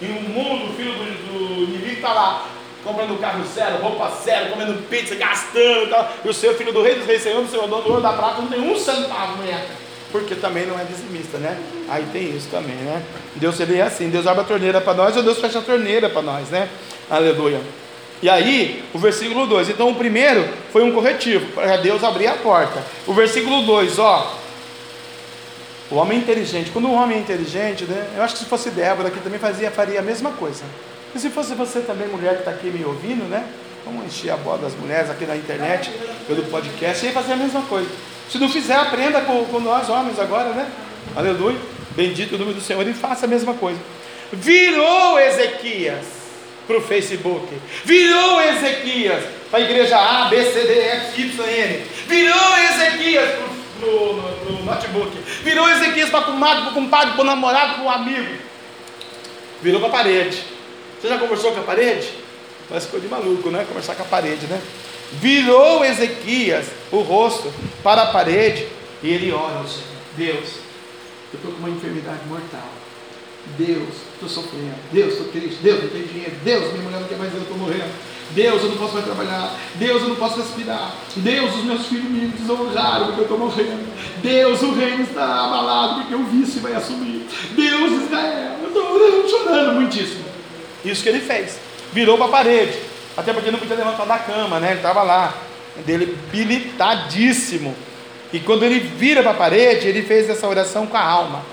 [0.01, 2.45] E o mundo, o filho do, do inimigo está lá,
[2.83, 6.11] comprando carro zero, roupa zero, comendo pizza, gastando e tal.
[6.25, 8.13] E o seu filho do rei dos reis, senhor do senhor, dono do ouro da
[8.13, 9.65] prata, não tem um centavo, mulher.
[10.11, 11.57] Porque também não é dizimista, né?
[11.89, 13.01] Aí tem isso também, né?
[13.35, 16.21] Deus seria assim, Deus abre a torneira para nós, ou Deus fecha a torneira para
[16.21, 16.69] nós, né?
[17.09, 17.61] Aleluia.
[18.21, 19.69] E aí, o versículo 2.
[19.69, 22.81] Então, o primeiro foi um corretivo, para Deus abrir a porta.
[23.07, 24.37] O versículo 2, ó.
[25.91, 26.71] O homem inteligente.
[26.71, 28.07] Quando o homem é inteligente, né?
[28.15, 30.63] Eu acho que se fosse Débora aqui também fazia, faria a mesma coisa.
[31.15, 33.47] E se fosse você também, mulher que está aqui me ouvindo, né?
[33.85, 35.91] Vamos encher a bola das mulheres aqui na internet,
[36.25, 37.89] pelo podcast, e fazer a mesma coisa.
[38.29, 40.67] Se não fizer, aprenda com, com nós homens agora, né?
[41.15, 41.57] Aleluia.
[41.91, 43.79] Bendito o nome do Senhor e faça a mesma coisa.
[44.31, 46.05] Virou Ezequias
[46.65, 47.47] para o Facebook.
[47.85, 51.85] Virou Ezequias para a igreja A, B, C, D, F, Y, N.
[52.07, 53.29] Virou Ezequias
[53.79, 55.11] para o notebook.
[55.43, 58.37] Virou Ezequias para o para o compadre, para o namorado, para o amigo.
[59.61, 60.52] Virou para a parede.
[61.03, 62.13] Você já conversou com a parede?
[62.69, 63.65] Parece coisa de maluco, né?
[63.67, 64.61] Conversar com a parede, né?
[65.11, 67.51] Virou Ezequias o rosto
[67.83, 68.65] para a parede
[69.03, 69.83] e ele ora ao Senhor:
[70.15, 70.47] Deus,
[71.33, 72.69] eu estou com uma enfermidade mortal.
[73.57, 74.75] Deus, estou sofrendo.
[74.93, 75.57] Deus, estou triste.
[75.61, 76.35] Deus, não tenho dinheiro.
[76.41, 77.91] Deus, minha mulher não quer mais eu estou morrendo.
[78.31, 79.59] Deus, eu não posso mais trabalhar.
[79.75, 80.95] Deus, eu não posso respirar.
[81.17, 83.93] Deus, os meus filhos me desojaram porque eu estou morrendo.
[84.21, 87.27] Deus, o reino está abalado porque o vice vai assumir.
[87.51, 90.32] Deus, Israel, eu estou orando, chorando muitíssimo.
[90.83, 91.57] Isso que ele fez.
[91.91, 92.77] Virou para a parede.
[93.15, 94.69] Até porque não podia levantar da cama, né?
[94.69, 95.33] Ele estava lá,
[95.85, 97.75] debilitadíssimo.
[98.31, 101.43] E quando ele vira para a parede, ele fez essa oração com a alma.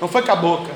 [0.00, 0.72] Não foi com a boca.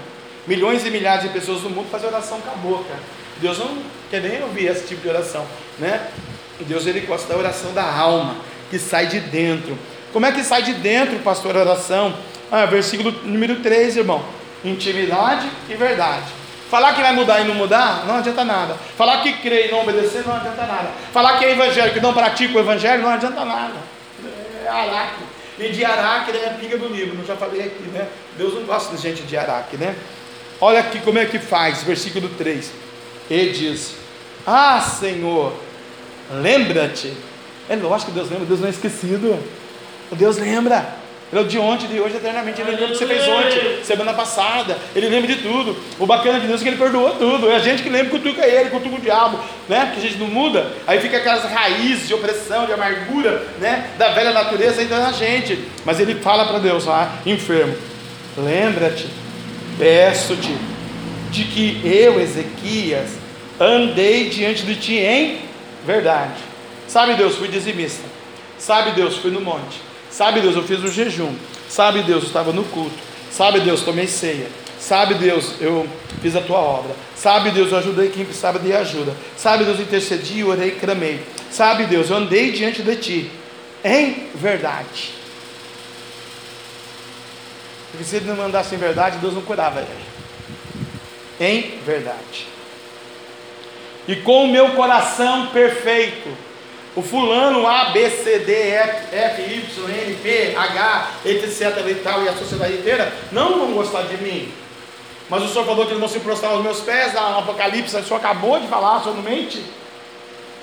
[0.47, 2.95] Milhões e milhares de pessoas no mundo fazem oração com a boca.
[3.41, 3.79] Deus não
[4.11, 5.45] quer nem ouvir esse tipo de oração,
[5.79, 6.09] né?
[6.61, 8.37] Deus ele gosta da oração da alma,
[8.71, 9.79] que sai de dentro.
[10.13, 12.15] Como é que sai de dentro, pastor, a oração?
[12.51, 14.25] Ah, versículo número 3, irmão.
[14.65, 16.38] Intimidade e verdade.
[16.71, 18.75] Falar que vai mudar e não mudar, não adianta nada.
[18.97, 20.91] Falar que crê e não obedecer, não adianta nada.
[21.13, 23.75] Falar que é evangélico e não pratica o evangelho, não adianta nada.
[24.65, 25.23] É araque.
[25.59, 28.07] E de araque é a pinga do livro, não já falei aqui, né?
[28.37, 29.97] Deus não gosta de gente de araque, né?
[30.61, 32.71] Olha aqui como é que faz, versículo 3.
[33.31, 33.95] E diz:
[34.47, 35.55] Ah, Senhor,
[36.31, 37.17] lembra-te.
[37.69, 39.39] É lógico que Deus lembra, Deus não é esquecido.
[40.13, 40.98] Deus lembra.
[41.31, 42.61] Ele é o de ontem, de hoje, eternamente.
[42.61, 44.79] Ele lembra o que você fez ontem, semana passada.
[44.97, 45.77] Ele lembra de tudo.
[45.99, 47.51] O bacana de Deus é que ele perdoou tudo.
[47.51, 49.91] É a gente que lembra que cutuca ele, cutuca o diabo, né?
[49.93, 50.73] Que a gente não muda.
[50.87, 53.91] Aí fica aquelas raízes de opressão, de amargura, né?
[53.99, 55.59] Da velha natureza ainda na gente.
[55.85, 57.77] Mas ele fala para Deus lá, enfermo:
[58.37, 59.07] Lembra-te,
[59.79, 60.57] peço-te,
[61.31, 63.11] de que eu, Ezequias,
[63.61, 65.41] andei diante de ti em
[65.85, 66.41] verdade.
[66.87, 68.03] Sabe, Deus, fui dizimista.
[68.59, 69.88] Sabe, Deus, fui no monte.
[70.19, 71.33] Sabe, Deus, eu fiz o jejum.
[71.69, 72.99] Sabe, Deus, eu estava no culto.
[73.31, 74.49] Sabe, Deus, tomei ceia.
[74.81, 75.89] Sabe, Deus, eu
[76.21, 76.91] fiz a tua obra.
[77.15, 79.15] Sabe, Deus, eu ajudei quem precisava de ajuda.
[79.37, 81.25] Sabe, Deus, eu intercedi, orei, clamei.
[81.53, 83.31] Sabe, Deus, eu andei diante de ti
[83.85, 85.15] em verdade.
[87.93, 89.89] Porque se ele não mandasse em verdade, Deus não curava ele.
[91.39, 92.49] Em verdade.
[94.09, 96.29] E com o meu coração perfeito,
[96.99, 101.87] o fulano A, B, C, D, F, F, Y, N, P, H, etc.
[101.87, 104.53] e tal, e a sociedade inteira, não vão gostar de mim.
[105.31, 108.03] Mas o Senhor falou que eles vão se prostrar aos meus pés, no Apocalipse, o
[108.03, 109.63] Senhor acabou de falar, o Senhor não mente.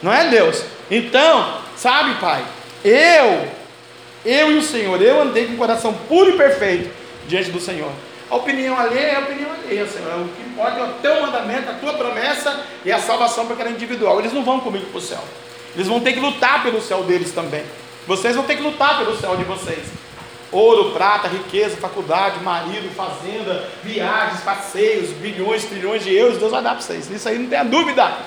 [0.04, 0.62] Não é Deus?
[0.92, 2.44] Então, sabe, Pai,
[2.84, 3.48] eu,
[4.26, 6.92] eu e o Senhor, eu andei com o coração puro e perfeito
[7.30, 7.92] diante do Senhor.
[8.30, 10.20] A opinião alheia é a opinião alheia, Senhor.
[10.20, 13.70] O que importa é o teu mandamento, a tua promessa e a salvação para cada
[13.70, 14.20] individual.
[14.20, 15.24] Eles não vão comigo para o céu.
[15.76, 17.64] Eles vão ter que lutar pelo céu deles também.
[18.08, 19.86] Vocês vão ter que lutar pelo céu de vocês.
[20.52, 26.72] Ouro, prata, riqueza, faculdade, marido, fazenda, viagens, passeios, bilhões, trilhões de euros, Deus vai dar
[26.72, 27.10] para vocês.
[27.10, 28.18] Isso aí não tem a dúvida.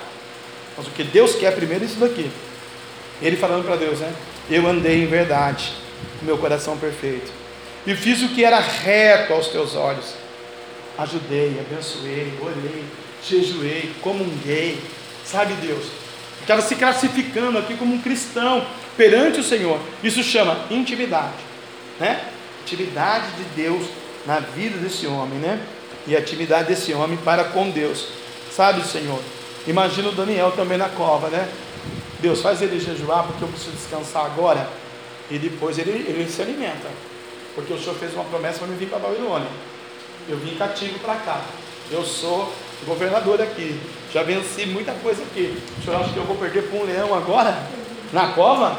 [0.77, 2.31] Mas o que Deus quer primeiro é isso daqui.
[3.23, 4.13] Ele falando para Deus, né?
[4.51, 5.73] Eu andei em verdade,
[6.19, 7.33] com meu coração perfeito.
[7.87, 10.15] E fiz o que era reto aos teus olhos.
[10.99, 12.85] Ajudei, abençoei, orei,
[13.23, 14.79] jejuei, comunguei.
[15.25, 15.87] Sabe, Deus?
[16.49, 19.79] Estava se classificando aqui como um cristão perante o Senhor.
[20.03, 21.37] Isso chama intimidade,
[22.01, 22.25] né?
[22.63, 23.87] Intimidade de Deus
[24.25, 25.61] na vida desse homem, né?
[26.07, 28.09] E a intimidade desse homem para com Deus.
[28.51, 29.21] Sabe, Senhor?
[29.67, 31.47] Imagina o Daniel também na cova, né?
[32.21, 34.71] Deus faz ele jejuar porque eu preciso descansar agora
[35.31, 36.89] e depois ele, ele se alimenta.
[37.55, 39.49] Porque o Senhor fez uma promessa para me vir para Babilônia.
[40.27, 41.43] Eu vim cativo para cá.
[41.91, 42.51] Eu sou
[42.87, 43.79] governador aqui.
[44.13, 45.57] Já venci muita coisa aqui.
[45.79, 47.57] O senhor acha que eu vou perder para um leão agora?
[48.13, 48.79] Na cova?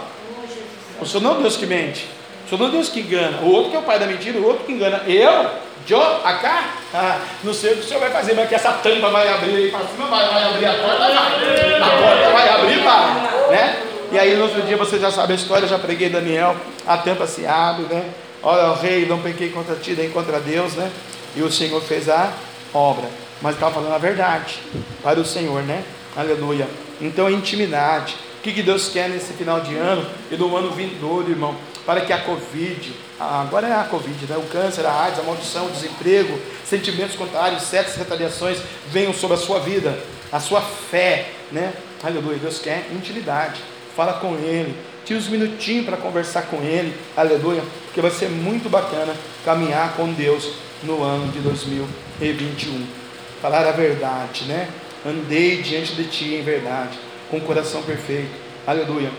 [0.99, 2.07] O senhor não é Deus que mente.
[2.45, 3.39] O senhor não é Deus que engana.
[3.41, 5.03] O outro que é o pai da mentira, o outro que engana.
[5.07, 5.49] Eu?
[5.85, 6.73] Jo, acá?
[6.93, 9.55] Ah, não sei o que o senhor vai fazer, mas que essa tampa vai abrir
[9.55, 11.13] aí para cima, vai, vai abrir a porta, vai.
[11.13, 13.51] A porta vai abrir, vai.
[13.51, 13.83] Né?
[14.11, 17.27] E aí no outro dia você já sabe a história, já preguei Daniel, a tampa
[17.27, 18.05] se abre, né?
[18.41, 20.91] Olha, o rei, não pequei contra ti, nem contra Deus, né?
[21.35, 22.31] E o Senhor fez a
[22.73, 23.07] obra
[23.41, 24.59] mas estava falando a verdade
[25.01, 25.83] para o Senhor, né?
[26.15, 26.67] Aleluia.
[26.99, 28.15] Então intimidade.
[28.39, 31.55] O que, que Deus quer nesse final de ano e no ano vindouro, irmão?
[31.85, 34.37] Para que a Covid, agora é a Covid, né?
[34.37, 39.39] o câncer, a AIDS, a maldição, o desemprego, sentimentos contrários, certas retaliações venham sobre a
[39.39, 39.97] sua vida,
[40.31, 41.73] a sua fé, né?
[42.01, 42.37] Aleluia.
[42.37, 43.61] Deus quer intimidade.
[43.95, 44.73] Fala com Ele,
[45.03, 49.13] tira uns minutinhos para conversar com Ele, aleluia, porque vai ser muito bacana
[49.43, 52.98] caminhar com Deus no ano de 2021
[53.41, 54.67] falar a verdade, né?
[55.05, 56.97] Andei diante de ti em verdade,
[57.29, 58.31] com o coração perfeito,
[58.67, 59.11] aleluia.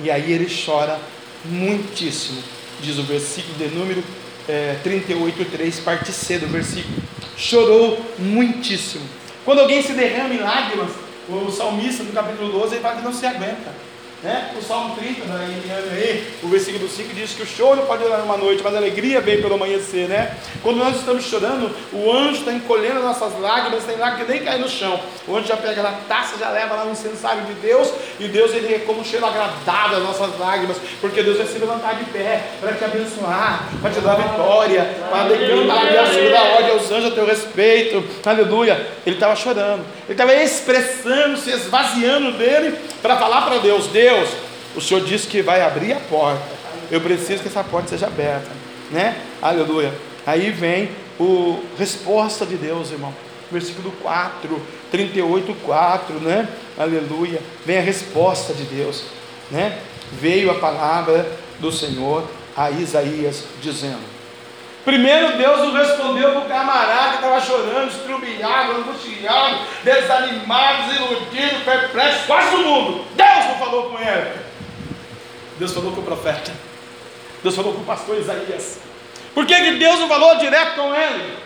[0.00, 0.98] E aí ele chora
[1.44, 2.42] muitíssimo,
[2.80, 4.02] diz o versículo de número
[4.48, 6.96] é, 38, 3, parte C do versículo.
[7.36, 9.04] Chorou muitíssimo.
[9.44, 10.90] Quando alguém se derrama em lágrimas,
[11.28, 13.85] o salmista no capítulo 12 ele fala que não se aguenta.
[14.26, 14.50] Né?
[14.58, 16.26] O Salmo 30, né?
[16.42, 19.40] o versículo 5 diz que o choro pode durar uma noite, mas a alegria vem
[19.40, 20.08] pelo amanhecer.
[20.08, 20.36] Né?
[20.64, 24.60] Quando nós estamos chorando, o anjo está encolhendo nossas lágrimas, tem lágrimas que nem caem
[24.60, 24.98] no chão.
[25.28, 28.52] O anjo já pega na taça, já leva lá no incensário de Deus, e Deus
[28.52, 32.06] ele é como um cheiro agradável às nossas lágrimas, porque Deus vai se levantar de
[32.06, 37.12] pé para te abençoar, para te dar vitória, para declarar a segunda ordem aos anjos
[37.12, 38.02] a teu respeito.
[38.24, 38.88] Aleluia.
[39.06, 44.15] Ele estava chorando, ele estava expressando, se esvaziando dele para falar para Deus: Deus,
[44.74, 46.42] o Senhor disse que vai abrir a porta.
[46.90, 48.50] Eu preciso que essa porta seja aberta,
[48.90, 49.20] né?
[49.42, 49.92] Aleluia.
[50.26, 53.14] Aí vem o resposta de Deus, irmão.
[53.50, 54.60] Versículo 4,
[54.90, 56.48] 38, 4, né?
[56.76, 57.40] Aleluia.
[57.64, 59.04] Vem a resposta de Deus,
[59.50, 59.78] né?
[60.12, 61.26] Veio a palavra
[61.58, 62.24] do Senhor
[62.56, 64.15] a Isaías dizendo:
[64.86, 72.24] Primeiro Deus não respondeu para o camarada que estava chorando, estrubiado, angustiado, desanimado, desiludido, perplexo,
[72.28, 73.04] quase o mundo.
[73.16, 74.30] Deus não falou com ele.
[75.58, 76.52] Deus falou com o profeta.
[77.42, 78.78] Deus falou com o pastor Isaías.
[79.34, 81.36] Por que, que Deus não falou direto com ele?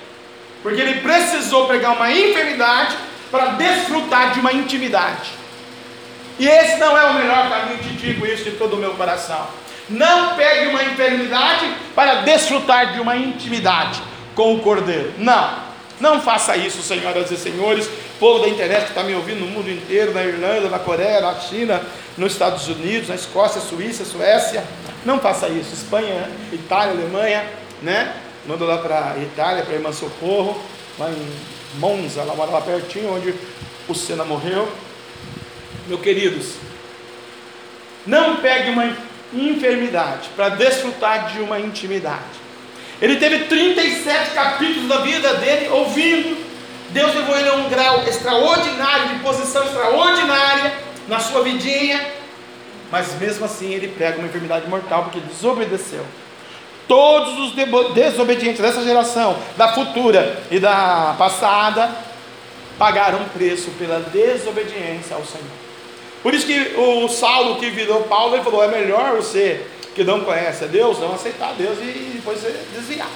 [0.63, 2.95] Porque ele precisou pegar uma enfermidade
[3.31, 5.31] para desfrutar de uma intimidade.
[6.39, 9.49] E esse não é o melhor caminho, te digo isso de todo o meu coração.
[9.91, 14.01] Não pegue uma enfermidade para desfrutar de uma intimidade
[14.37, 15.13] com o Cordeiro.
[15.19, 15.71] Não,
[16.01, 17.91] não faça isso, senhoras e senhores.
[18.21, 21.35] Povo da internet que está me ouvindo no mundo inteiro, na Irlanda, na Coreia, na
[21.41, 21.83] China,
[22.17, 24.63] nos Estados Unidos, na Escócia, Suíça, Suécia.
[25.05, 25.75] Não faça isso.
[25.75, 27.45] Espanha, Itália, Alemanha,
[27.83, 28.15] né?
[28.47, 30.63] Manda lá para Itália, para a irmã Socorro,
[30.99, 33.35] lá em Monza, lá mora lá pertinho, onde
[33.89, 34.71] o Senna morreu.
[35.87, 36.55] Meus queridos,
[38.07, 38.87] não pegue uma
[39.33, 42.41] enfermidade, para desfrutar de uma intimidade.
[43.01, 46.37] Ele teve 37 capítulos da vida dele ouvindo.
[46.91, 50.75] Deus levou ele a um grau extraordinário, de posição extraordinária
[51.09, 52.05] na sua vidinha.
[52.91, 56.05] Mas mesmo assim ele prega uma enfermidade mortal porque desobedeceu.
[56.89, 61.95] Todos os desobedientes dessa geração, da futura e da passada,
[62.77, 65.60] pagaram preço pela desobediência ao Senhor.
[66.23, 69.65] Por isso que o Saulo que virou Paulo, ele falou: é melhor você
[69.95, 73.11] que não conhece a Deus, não aceitar Deus e depois você desviar.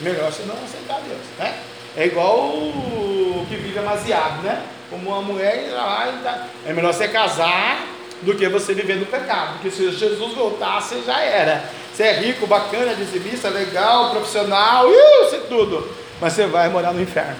[0.00, 1.58] Melhor você não aceitar Deus, né?
[1.96, 4.62] É igual o que vive amasiado, né?
[4.88, 5.70] Como uma mulher,
[6.22, 7.86] tá, é melhor você casar
[8.22, 11.64] do que você viver no pecado, porque se Jesus voltasse já era.
[11.92, 15.88] Você é rico, bacana, dizimista, legal, profissional, isso e tudo,
[16.20, 17.36] mas você vai morar no inferno.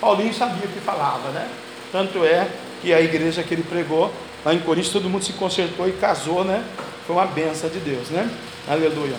[0.00, 1.48] Paulinho sabia o que falava, né?
[1.90, 2.46] Tanto é
[2.82, 4.12] que a igreja que ele pregou
[4.44, 6.62] Lá em Corinto todo mundo se consertou e casou, né?
[7.06, 8.28] Foi uma benção de Deus, né?
[8.68, 9.16] Aleluia.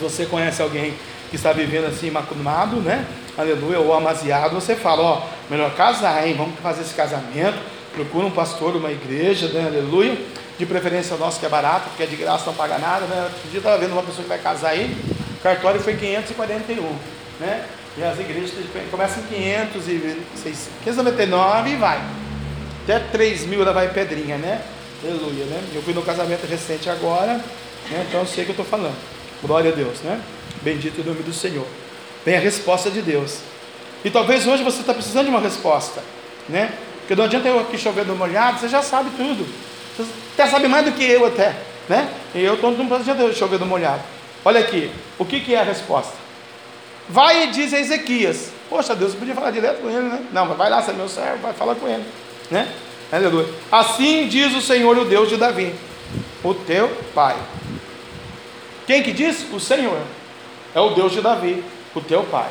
[0.00, 0.94] Você conhece alguém
[1.30, 3.06] que está vivendo assim macumado, né?
[3.36, 6.34] Aleluia, ou amaziado, você fala, ó, melhor casar, hein?
[6.36, 7.58] Vamos fazer esse casamento.
[7.94, 9.66] Procura um pastor, uma igreja, né?
[9.66, 10.18] Aleluia.
[10.58, 13.22] De preferência nosso que é barato, porque é de graça, não paga nada, né?
[13.22, 14.96] Outro dia estava vendo uma pessoa que vai casar aí,
[15.38, 16.82] o cartório foi 541,
[17.38, 17.64] né?
[17.96, 18.52] E as igrejas
[18.90, 20.22] começam em 500 e
[20.84, 22.27] 599 e vai.
[22.88, 24.62] Até 3 mil ela vai pedrinha, né?
[25.04, 25.62] Aleluia, né?
[25.74, 27.34] Eu fui no casamento recente agora,
[27.90, 28.06] né?
[28.08, 28.96] então eu sei o que eu estou falando.
[29.42, 30.18] Glória a Deus, né?
[30.62, 31.66] Bendito o nome do Senhor.
[32.24, 33.40] Vem a resposta de Deus.
[34.02, 36.02] E talvez hoje você está precisando de uma resposta,
[36.48, 36.72] né?
[37.00, 39.46] Porque não adianta eu aqui chovendo molhado, você já sabe tudo.
[39.94, 41.54] Você até sabe mais do que eu até,
[41.90, 42.08] né?
[42.34, 44.02] E eu estou não adianta eu chover no molhado.
[44.42, 46.14] Olha aqui, o que, que é a resposta?
[47.06, 48.50] Vai e diz a Ezequias.
[48.70, 50.24] Poxa, Deus podia falar direto com ele, né?
[50.32, 52.06] Não, mas vai lá, você é meu servo, vai falar com ele
[52.50, 52.68] né?
[53.10, 53.46] Aleluia.
[53.70, 55.74] Assim diz o Senhor, o Deus de Davi,
[56.42, 57.36] o teu pai.
[58.86, 59.46] Quem que diz?
[59.52, 60.00] O Senhor.
[60.74, 61.62] É o Deus de Davi,
[61.94, 62.50] o teu pai,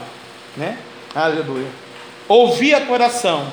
[0.56, 0.78] né?
[1.14, 1.68] Aleluia.
[2.28, 3.52] Ouvi a oração.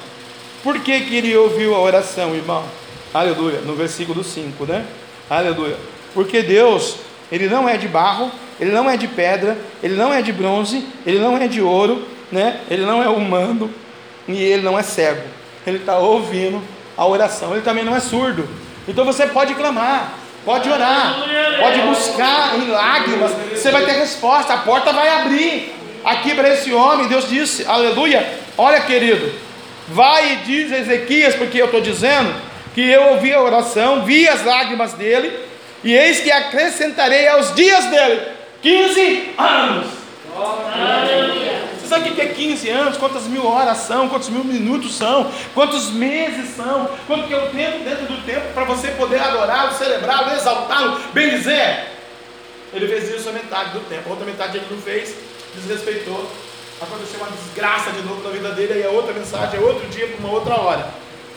[0.62, 2.64] Por que que ele ouviu a oração, irmão?
[3.12, 3.60] Aleluia.
[3.60, 4.86] No versículo 5, né?
[5.28, 5.76] Aleluia.
[6.14, 6.96] Porque Deus,
[7.30, 10.86] ele não é de barro, ele não é de pedra, ele não é de bronze,
[11.04, 12.60] ele não é de ouro, né?
[12.70, 13.70] Ele não é humano
[14.26, 16.62] e ele não é cego ele está ouvindo
[16.96, 18.48] a oração, ele também não é surdo.
[18.86, 21.16] Então você pode clamar, pode orar,
[21.58, 25.74] pode buscar em lágrimas, você vai ter resposta, a porta vai abrir.
[26.04, 28.38] Aqui para esse homem, Deus disse, aleluia.
[28.58, 29.32] Olha, querido,
[29.88, 32.34] vai e diz Ezequias, porque eu estou dizendo
[32.74, 35.32] que eu ouvi a oração, vi as lágrimas dele,
[35.82, 38.20] e eis que acrescentarei aos dias dele
[38.60, 39.86] 15 anos.
[40.36, 41.63] Aleluia.
[41.84, 42.96] Você sabe o que é 15 anos?
[42.96, 44.08] Quantas mil horas são?
[44.08, 45.30] Quantos mil minutos são?
[45.52, 46.88] Quantos meses são?
[47.06, 51.28] Quanto que é o tempo dentro do tempo para você poder adorá-lo, celebrá-lo, exaltá-lo, bem
[51.28, 51.90] dizer?
[52.72, 55.14] Ele fez isso a metade do tempo, a outra metade ele não fez,
[55.54, 56.26] desrespeitou.
[56.80, 60.06] Aconteceu uma desgraça de novo na vida dele, aí é outra mensagem, é outro dia
[60.06, 60.88] para uma outra hora.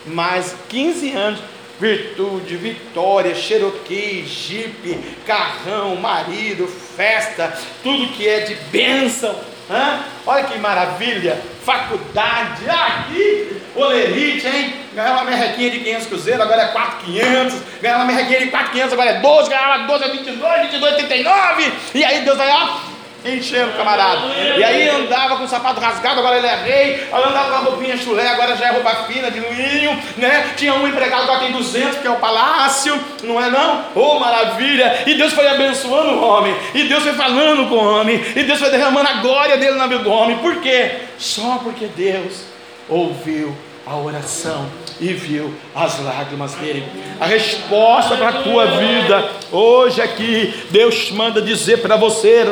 [0.05, 1.41] Mas 15 anos,
[1.77, 9.35] virtude, vitória, Cherokee, Jeep, carrão, marido, festa, tudo que é de bênção.
[9.69, 9.99] Hã?
[10.25, 14.73] Olha que maravilha, faculdade, aqui, olerite, hein?
[14.93, 19.09] Ganhava uma merrequinha de 500 cruzeiros, agora é 4,500, ganhava uma merrequinha de 4,500, agora
[19.09, 22.96] é 12, ganhava 12 é 22, 22, 39, e aí Deus vai, ó,
[23.35, 24.27] enchendo camarada.
[24.57, 27.07] E aí andava com o sapato rasgado, agora ele é rei.
[27.11, 30.53] Andava com a roupinha chulé, agora já é roupa fina de linho, né?
[30.55, 33.85] Tinha um empregado, agora tem 200, que é o palácio, não é não?
[33.95, 35.03] Oh, maravilha!
[35.05, 38.59] E Deus foi abençoando o homem, e Deus foi falando com o homem, e Deus
[38.59, 40.37] foi derramando a glória dele na vida do homem.
[40.37, 40.91] Por quê?
[41.17, 42.43] Só porque Deus
[42.89, 43.55] ouviu
[43.85, 44.67] a oração
[44.99, 46.85] e viu as lágrimas dele.
[47.19, 52.45] A resposta para a tua vida hoje aqui, Deus manda dizer para você,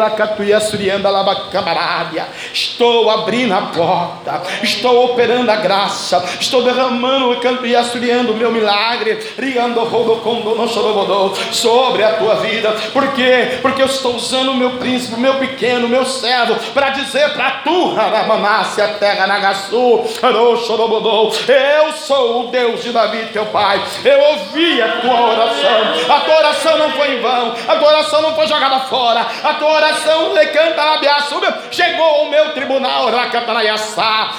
[2.53, 8.51] estou abrindo a porta, estou operando a graça, estou derramando o canto e o meu
[8.51, 9.17] milagre,
[11.51, 12.71] sobre a tua vida.
[12.93, 13.59] Por quê?
[13.61, 17.33] Porque eu estou usando o meu príncipe, o meu pequeno, o meu servo, para dizer
[17.33, 20.03] para tu, Ramanácia, terra Nagasu,
[21.47, 23.81] eu sou o Deus de Davi, teu pai.
[24.03, 26.15] Eu ouvi a tua oração.
[26.15, 27.55] A tua oração não foi em vão.
[27.67, 29.25] A tua oração não foi jogada fora.
[29.43, 30.33] A tua oração
[31.71, 33.09] chegou ao meu tribunal.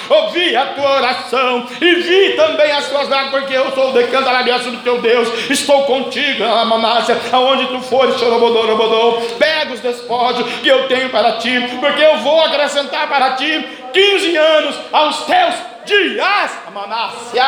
[0.09, 4.71] Ouvi a tua oração e vi também as tuas lágrimas, porque eu sou o decantarabiaçu
[4.71, 5.49] do teu Deus.
[5.49, 11.59] Estou contigo, Manácia, aonde tu fores, chorobodô, Pega os despojos que eu tenho para ti,
[11.79, 17.43] porque eu vou acrescentar para ti 15 anos aos teus dias, Manácia.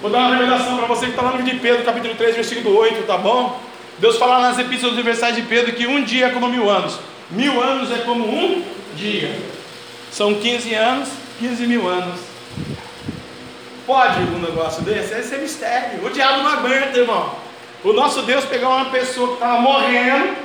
[0.00, 2.34] Vou dar uma revelação para você que está lá no livro de Pedro, capítulo 3,
[2.34, 3.60] versículo 8, tá bom?
[3.98, 6.98] Deus fala nas epístolas universais de Pedro que um dia é como mil anos.
[7.30, 8.64] Mil anos é como um
[8.96, 9.38] dia.
[10.10, 12.20] São 15 anos, 15 mil anos.
[13.86, 15.14] Pode um negócio desse?
[15.14, 16.06] Esse é mistério.
[16.06, 17.34] O diabo não aguenta, irmão.
[17.84, 20.36] O nosso Deus pegou uma pessoa que estava morrendo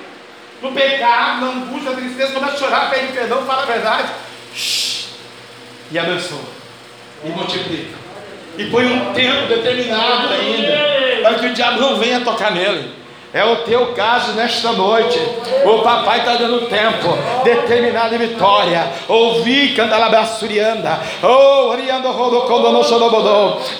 [0.61, 4.09] no pecado, na angústia, na tristeza, começa a chorar, pede perdão, fala a verdade.
[5.91, 6.39] E abençoa.
[7.23, 7.97] E multiplica.
[8.57, 11.21] E põe um tempo determinado ainda.
[11.21, 12.98] Para que o diabo não venha tocar nele.
[13.31, 15.19] É o teu caso nesta noite.
[15.63, 18.91] O papai está dando tempo, determinada vitória.
[19.07, 20.99] Ouvi candalabassurianda.
[21.21, 22.69] Oh, ariando rodocondo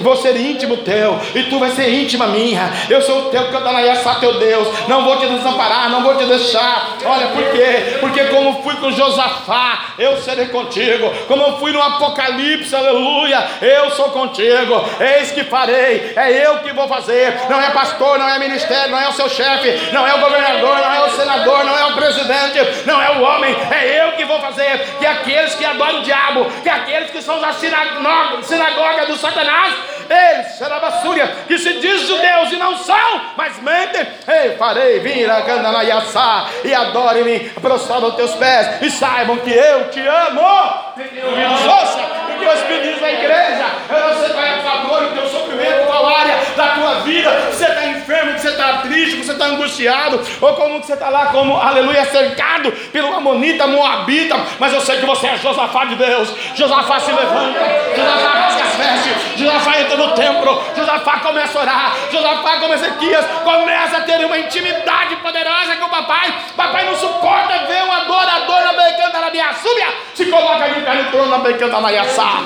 [0.02, 2.72] Vou ser íntimo teu e tu vai ser íntima minha.
[2.90, 4.68] Eu sou o teu candalayassa, teu Deus.
[4.88, 6.98] Não vou te desamparar, não vou te deixar.
[7.04, 7.98] Olha por quê?
[8.00, 11.12] Porque como fui com Josafá, eu serei contigo.
[11.28, 14.86] Como fui no Apocalipse, aleluia, eu sou contigo.
[15.00, 16.14] Eis que farei.
[16.16, 17.34] É eu que vou fazer.
[17.50, 20.76] Não é pastor, não é ministério, não é o seu chefe, não é o governador,
[20.76, 24.26] não é o senador, não é o presidente, não é o homem, é eu que
[24.26, 24.80] vou fazer.
[25.00, 29.74] Que aqueles que adoram o diabo, que aqueles que são da sinagoga, sinagoga do Satanás,
[30.10, 35.42] eles, Xarabassúria, que se diz judeus e não são, mas mentem, ei, farei vir a
[35.42, 40.42] Gandanaiaçá e adore-me, prostrado aos teus pés e saibam que eu te amo.
[40.42, 42.00] Ouça
[42.30, 45.86] o que o Espírito diz na igreja, qual é a tua dor, o teu sofrimento,
[45.88, 50.54] qual área da tua vida, você está enfermo, você está triste, você está angustiado, ou
[50.56, 55.28] como você está lá, como, aleluia, cercado pelo Amonita, Moabita, mas eu sei que você
[55.28, 57.60] é Josafá de Deus, Josafá se levanta,
[57.96, 63.98] Josafá rasga vestes, Josafá entra no templo, Josafá começa a orar, Josafá como Ezequias, começa
[63.98, 68.74] a ter uma intimidade poderosa com o papai, papai não suporta ver um adorador na
[68.74, 72.44] becanta da minha súbia, se coloca de pé no trono na becanta da Maiaçá,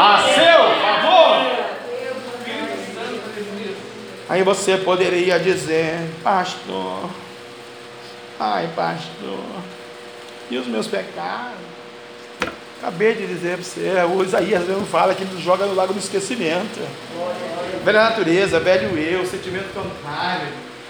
[0.00, 1.62] a seu favor,
[4.28, 7.10] Aí você poderia dizer, pastor,
[8.40, 9.44] ai pastor,
[10.50, 11.71] e os meus pecados?
[12.82, 16.00] Acabei de dizer para você, o Isaías mesmo fala que nos joga no lago do
[16.00, 16.80] esquecimento.
[17.84, 20.48] Velha natureza, velho eu, sentimento contrário,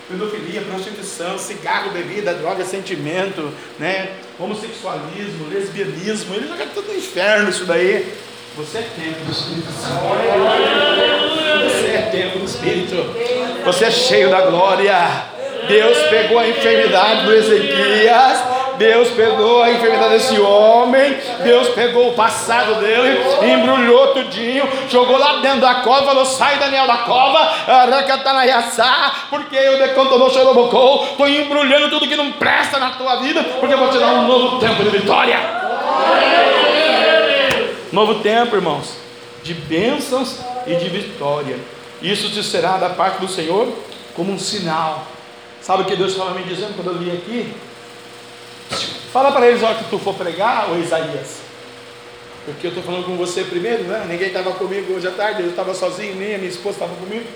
[0.09, 4.09] pedofilia, prostituição, cigarro, bebida, droga, sentimento, né?
[4.39, 8.11] homossexualismo, lesbianismo, ele joga tudo no inferno isso daí.
[8.57, 10.01] Você é templo do Espírito Santo.
[11.65, 13.65] Você é templo do Espírito.
[13.67, 15.27] Você é cheio da glória.
[15.69, 18.62] Deus pegou a enfermidade do Ezequias.
[18.83, 23.17] Deus pegou a enfermidade desse homem, Deus pegou o passado dele,
[23.53, 27.49] embrulhou tudinho, jogou lá dentro da cova, falou: sai Daniel da cova,
[29.31, 33.79] porque eu decantou chorobocou, estou embrulhando tudo que não presta na tua vida, porque eu
[33.79, 35.39] vou te dar um novo tempo de vitória.
[37.93, 38.97] Novo tempo, irmãos,
[39.45, 41.57] de bênçãos e de vitória.
[42.03, 43.73] Isso te será da parte do Senhor
[44.17, 45.07] como um sinal.
[45.61, 47.55] Sabe o que Deus estava me dizendo quando eu li aqui?
[49.13, 51.43] Fala para eles, hora que tu for pregar, ô Isaías.
[52.45, 54.05] Porque eu estou falando com você primeiro, né?
[54.09, 57.27] Ninguém estava comigo hoje à tarde, eu estava sozinho, nem a minha esposa estava comigo.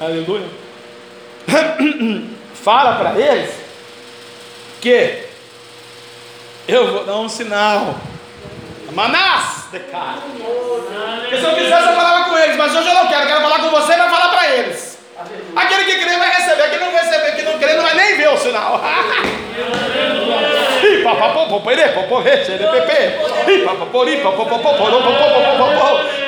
[0.00, 0.46] Aleluia.
[2.54, 3.54] Fala para eles
[4.80, 5.24] que
[6.68, 7.96] eu vou dar um sinal.
[8.92, 10.18] Manás de cara.
[11.30, 13.92] Eu quisesse, eu falava com eles, mas hoje eu não quero, quero falar com você
[13.92, 14.98] e vai falar para eles.
[15.54, 18.16] Aquele que crê vai receber, aquele que não receber, que não crê não vai nem
[18.16, 18.80] ver o sinal.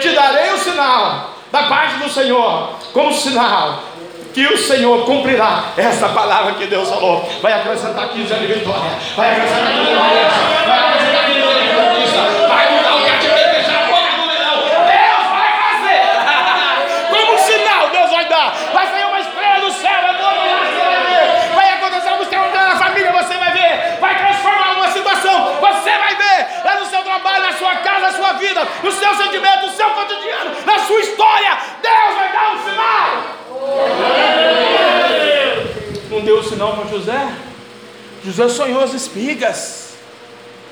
[0.01, 3.93] Te darei o sinal da parte do Senhor, como sinal
[4.33, 7.29] que o Senhor cumprirá essa palavra que Deus falou.
[7.43, 11.69] Vai acrescentar 15 anos de vitória, vai acrescentar 15 anos vai acrescentar 15 anos de
[11.69, 14.57] conquista, vai mudar o cativeiro e deixar a boca do leão.
[14.89, 16.03] Deus vai fazer.
[17.11, 18.57] Como sinal, Deus vai dar.
[18.73, 20.33] Vai sair uma estrela do céu, é bom
[20.73, 21.55] você vai ver.
[21.55, 23.99] Vai acontecer algo extraordinário na família, você vai ver.
[24.01, 26.47] Vai transformar uma situação, você vai ver.
[26.65, 29.91] Lá no seu trabalho, na sua casa, na sua vida, no seu sentimento, no seu
[29.91, 31.59] cotidiano, na sua história.
[31.83, 33.43] Deus vai dar um sinal.
[36.11, 37.29] Não deu o sinal para José?
[38.25, 39.95] José sonhou as espigas.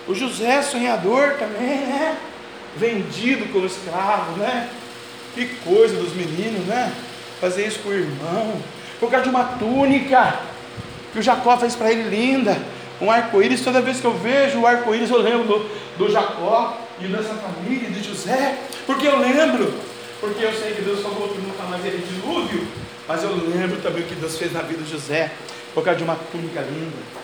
[0.06, 2.16] O José é sonhador também, né?
[2.76, 4.68] Vendido como escravo, né?
[5.34, 6.92] Que coisa dos meninos, né?
[7.40, 8.54] Fazer isso com o irmão.
[8.98, 10.40] Por causa de uma túnica
[11.12, 12.56] que o Jacó fez para ele linda.
[13.00, 17.06] Um arco-íris, toda vez que eu vejo o arco-íris, eu lembro do, do Jacó e
[17.06, 18.58] dessa família de José.
[18.86, 19.72] Porque eu lembro
[20.20, 22.66] porque eu sei que Deus falou que nunca mais ele dilúvio,
[23.08, 25.32] mas eu lembro também o que Deus fez na vida de José,
[25.72, 27.19] por causa de uma túnica linda.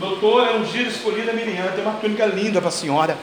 [0.00, 3.18] Doutor, é um giro escolhido a Miriam, tem uma túnica linda para a senhora.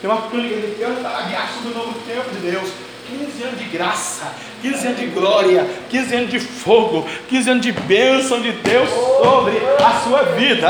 [0.00, 2.70] Tem uma túnica de abraço do novo tempo de Deus.
[3.06, 7.72] 15 anos de graça, 15 anos de glória, 15 anos de fogo, 15 anos de
[7.72, 10.66] bênção de Deus sobre a sua vida.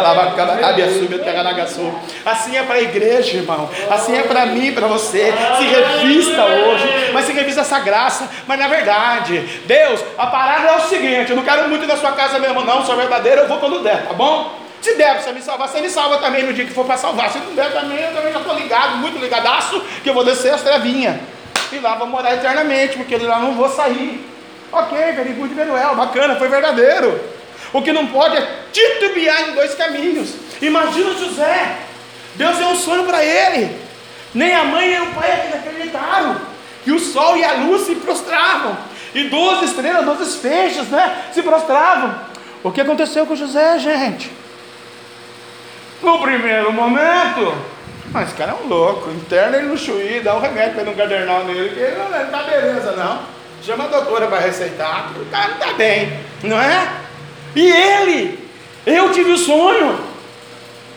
[2.27, 3.71] Assim é para a igreja, irmão.
[3.89, 5.33] Assim é para mim, para você.
[5.57, 8.29] Se revista hoje, mas se revista essa graça.
[8.49, 12.11] Mas na verdade, Deus, a parada é o seguinte: eu não quero muito da sua
[12.11, 12.85] casa mesmo, não.
[12.85, 14.64] Sou verdadeiro, eu vou quando der, tá bom?
[14.85, 16.99] Se der para você me salvar, você me salva também no dia que for para
[16.99, 17.31] salvar.
[17.31, 20.53] Se não der também, eu também já estou ligado, muito ligadaço, que eu vou descer
[20.53, 21.17] as trevinhas
[21.73, 24.23] e lá vou morar eternamente, porque lá não vou sair.
[24.71, 27.19] Ok, very very well, bacana, foi verdadeiro.
[27.73, 30.35] O que não pode é titubear em dois caminhos.
[30.61, 31.77] Imagina José,
[32.35, 33.75] Deus deu um sonho para ele.
[34.35, 36.37] Nem a mãe nem o pai acreditaram.
[36.85, 38.77] Que o sol e a luz se prostravam.
[39.15, 41.25] E duas estrelas, doze feixes, né?
[41.33, 42.15] Se prostravam.
[42.63, 44.44] O que aconteceu com José, gente?
[46.05, 47.55] No primeiro momento,
[48.13, 50.91] mas esse cara é um louco, interna ele no chuí, dá um remédio para ele
[50.91, 53.23] um cadernal nele, que ele não, ele tá beleza, não.
[53.63, 56.89] Chama a doutora para receitar, o cara não está bem, não é?
[57.57, 58.51] E ele,
[58.85, 59.99] eu tive o sonho,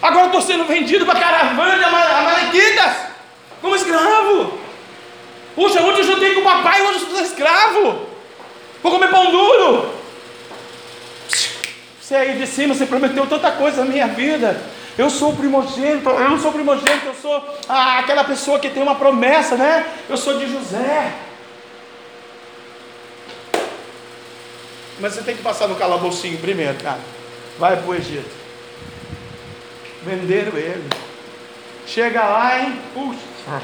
[0.02, 2.98] agora estou sendo vendido para caravana de amalequitas,
[3.62, 4.60] como escravo.
[5.56, 8.08] Puxa, ontem eu jantei com o papai, hoje eu sou escravo.
[8.84, 9.90] Vou comer pão duro.
[12.02, 14.62] Você aí de cima, você prometeu tanta coisa na minha vida.
[14.98, 18.96] Eu sou primogênito, eu não sou primogênito, eu sou ah, aquela pessoa que tem uma
[18.96, 19.86] promessa, né?
[20.10, 21.14] Eu sou de José.
[25.00, 27.00] Mas você tem que passar no calaboucinho primeiro, cara.
[27.60, 28.36] Vai para o Egito.
[30.04, 30.90] Venderam ele.
[31.86, 32.80] Chega lá, hein?
[32.94, 33.62] Puxa.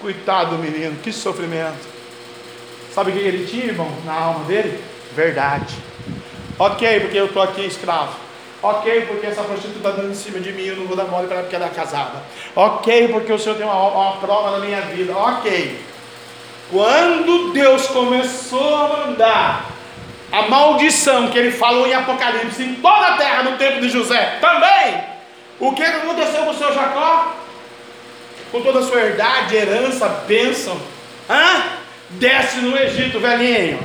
[0.00, 1.88] Coitado do menino, que sofrimento.
[2.94, 4.82] Sabe o que ele tinha, irmão, na alma dele?
[5.16, 5.74] Verdade.
[6.56, 8.27] Ok, porque eu estou aqui escravo.
[8.60, 11.28] Ok, porque essa prostituta está dando em cima de mim, eu não vou dar mole
[11.28, 12.22] para ela porque ela é casada.
[12.56, 15.16] Ok, porque o Senhor tem uma, uma prova na minha vida.
[15.16, 15.80] Ok.
[16.70, 19.70] Quando Deus começou a mandar
[20.32, 24.38] a maldição que ele falou em Apocalipse em toda a terra no tempo de José,
[24.40, 25.04] também,
[25.60, 27.36] o que aconteceu com o seu Jacó?
[28.50, 30.76] Com toda a sua herdade, herança, bênção.
[31.30, 31.62] Hã?
[32.10, 33.78] Desce no Egito, velhinho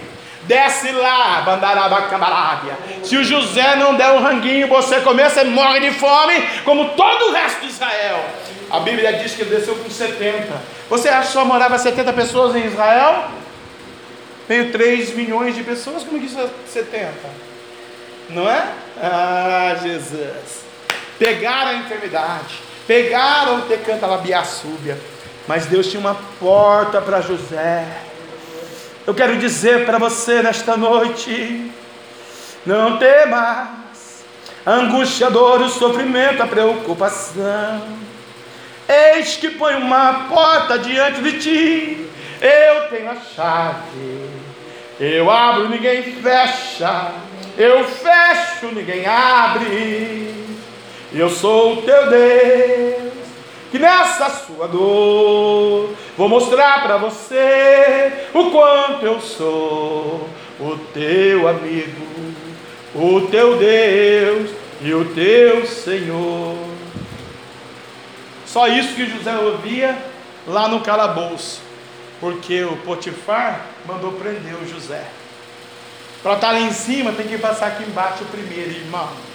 [0.45, 2.77] Desce lá, Bandarabacabarábia.
[3.03, 7.29] Se o José não der um ranguinho, você comer, você morre de fome, como todo
[7.29, 8.25] o resto de Israel.
[8.69, 10.51] A Bíblia diz que ele desceu com 70.
[10.89, 13.29] Você acha que só morava 70 pessoas em Israel?
[14.47, 17.11] Veio 3 milhões de pessoas, como que isso é 70?
[18.29, 18.67] Não é?
[19.01, 20.63] Ah, Jesus.
[21.17, 24.99] Pegaram a enfermidade, pegaram o tecanta labiaçúbia,
[25.47, 27.85] mas Deus tinha uma porta para José.
[29.05, 31.69] Eu quero dizer para você nesta noite:
[32.65, 34.23] não temas,
[34.65, 37.85] a angústia, a dor, o sofrimento, a preocupação.
[38.87, 42.09] Eis que põe uma porta diante de ti,
[42.41, 44.29] eu tenho a chave.
[44.97, 47.11] Eu abro, ninguém fecha.
[47.57, 50.33] Eu fecho, ninguém abre.
[51.13, 53.22] Eu sou o teu Deus.
[53.73, 55.89] Que nessa essa sua dor.
[56.15, 62.05] Vou mostrar para você o quanto eu sou o teu amigo,
[62.93, 66.55] o teu Deus e o teu Senhor.
[68.45, 69.97] Só isso que José ouvia
[70.45, 71.59] lá no calabouço,
[72.19, 75.03] porque o Potifar mandou prender o José.
[76.21, 79.32] Para estar lá em cima, tem que passar aqui embaixo primeiro, irmão.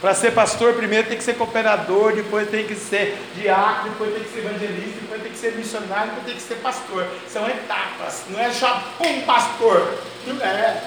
[0.00, 4.22] Para ser pastor, primeiro tem que ser cooperador, depois tem que ser diácono, depois tem
[4.22, 7.06] que ser evangelista, depois tem que ser missionário, depois tem que ser pastor.
[7.28, 9.94] São etapas, não é só um pastor.
[10.26, 10.84] Não é.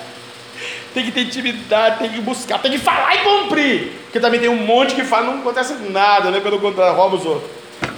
[0.93, 3.91] Tem que ter intimidade, tem que buscar, tem que falar e cumprir.
[4.03, 6.39] Porque também tem um monte que fala, não acontece nada, né?
[6.39, 7.51] Quando rouba os outros.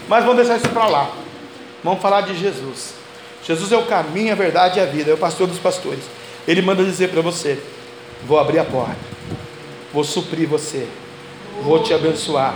[0.08, 1.12] Mas vamos deixar isso para lá.
[1.84, 2.96] Vamos falar de Jesus.
[3.44, 6.04] Jesus é o caminho, a verdade e a vida, é o pastor dos pastores.
[6.48, 7.62] Ele manda dizer para você:
[8.26, 8.96] vou abrir a porta,
[9.94, 10.88] vou suprir você,
[11.62, 12.56] vou te abençoar.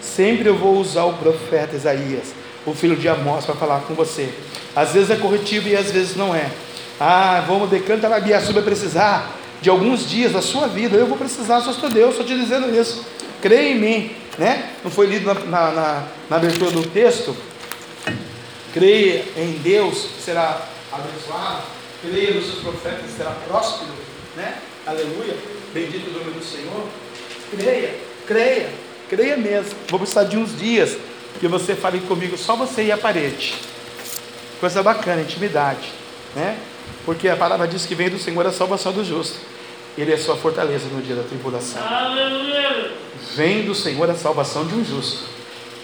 [0.00, 2.34] Sempre eu vou usar o profeta Isaías,
[2.66, 4.32] o filho de Amós, para falar com você.
[4.74, 6.50] Às vezes é corretivo e às vezes não é.
[7.00, 10.96] Ah, vamos decanta na Bia, vai precisar de alguns dias da sua vida.
[10.96, 13.04] Eu vou precisar, só estou Deus, estou te dizendo isso.
[13.40, 14.70] Creia em mim, né?
[14.82, 17.36] Não foi lido na, na, na, na abertura do texto?
[18.72, 20.60] Creia em Deus, será
[20.92, 21.62] abençoado.
[22.00, 23.90] Creia nos seus profetas, será próspero,
[24.36, 24.58] né?
[24.86, 25.36] Aleluia.
[25.72, 26.84] Bendito o nome do Senhor.
[27.50, 27.94] Creia,
[28.28, 28.68] creia,
[29.08, 29.74] creia mesmo.
[29.88, 30.96] Vou precisar de uns dias
[31.40, 33.54] que você fale comigo, só você e a parede.
[34.60, 35.88] Coisa bacana, intimidade,
[36.36, 36.58] né?
[37.04, 39.38] Porque a palavra diz que vem do Senhor a salvação do justo.
[39.96, 41.82] Ele é sua fortaleza no dia da tribulação.
[41.82, 42.92] Aleluia.
[43.34, 45.24] Vem do Senhor a salvação de um justo.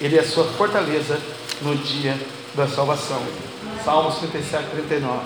[0.00, 1.18] Ele é sua fortaleza
[1.62, 2.16] no dia
[2.54, 3.22] da salvação.
[3.84, 5.18] Salmos 37, 39.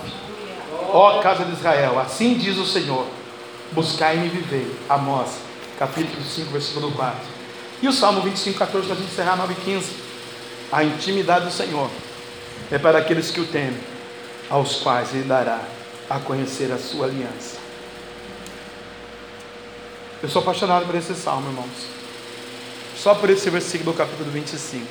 [0.91, 3.05] Ó casa de Israel, assim diz o Senhor:
[3.71, 4.67] buscai-me e vivei.
[4.87, 5.29] Amós,
[5.79, 7.17] capítulo 5, versículo 4.
[7.81, 9.95] E o Salmo 25, 14, para gente encerrar 9 15.
[10.69, 11.89] A intimidade do Senhor
[12.69, 13.79] é para aqueles que o temem,
[14.49, 15.61] aos quais Ele dará
[16.09, 17.57] a conhecer a sua aliança.
[20.21, 21.87] Eu sou apaixonado por esse salmo, irmãos.
[22.97, 24.85] Só por esse versículo do capítulo 25.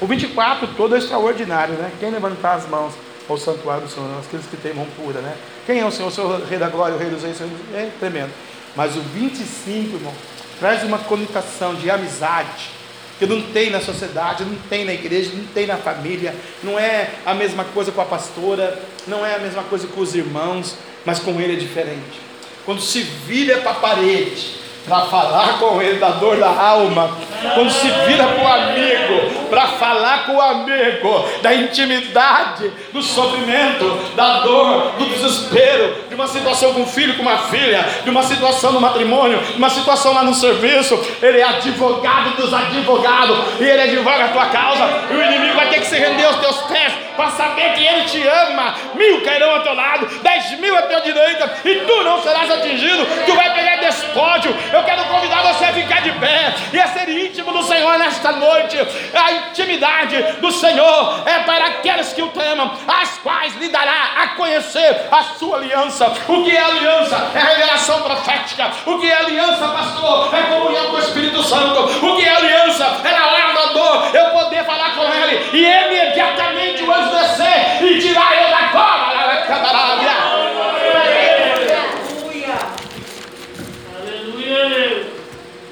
[0.00, 1.92] O 24 todo é extraordinário, né?
[2.00, 2.94] Quem levantar as mãos
[3.28, 5.36] ao santuário do Senhor, aqueles que mão pura, né?
[5.66, 6.08] Quem é o Senhor?
[6.08, 7.38] O Senhor, Rei da Glória, o Rei dos Reis,
[7.74, 8.30] é tremendo.
[8.76, 10.12] Mas o 25, irmão,
[10.60, 12.70] traz uma conotação de amizade,
[13.18, 17.10] que não tem na sociedade, não tem na igreja, não tem na família, não é
[17.24, 21.18] a mesma coisa com a pastora, não é a mesma coisa com os irmãos, mas
[21.18, 22.20] com ele é diferente.
[22.66, 24.56] Quando se vira para a parede,
[24.86, 27.16] para falar com ele da dor da alma,
[27.54, 33.84] quando se vira para o amigo, para falar com o amigo da intimidade, do sofrimento,
[34.16, 38.22] da dor, do desespero, de uma situação com um filho, com uma filha, de uma
[38.22, 43.64] situação no matrimônio, de uma situação lá no serviço, ele é advogado dos advogados, e
[43.64, 46.56] ele advoga a tua causa, e o inimigo vai ter que se render aos teus
[46.62, 50.82] pés, para saber que ele te ama, mil cairão ao teu lado, dez mil à
[50.82, 55.64] tua direita, e tu não serás atingido, tu vai pegar despódio, eu quero convidar você
[55.64, 58.76] a ficar de pé e a ser íntimo do Senhor nesta noite.
[59.14, 64.28] A intimidade do Senhor é para aqueles que o temam, as quais lhe dará a
[64.28, 66.12] conhecer a sua aliança.
[66.28, 67.30] O que é aliança?
[67.34, 68.70] É revelação profética.
[68.86, 70.34] O que é aliança, pastor?
[70.34, 72.06] É comunhão com o Espírito Santo.
[72.06, 72.84] O que é aliança?
[73.04, 77.82] É na hora da dor eu poder falar com ele e imediatamente o anjo descer
[77.82, 79.16] e tirar eu da cova.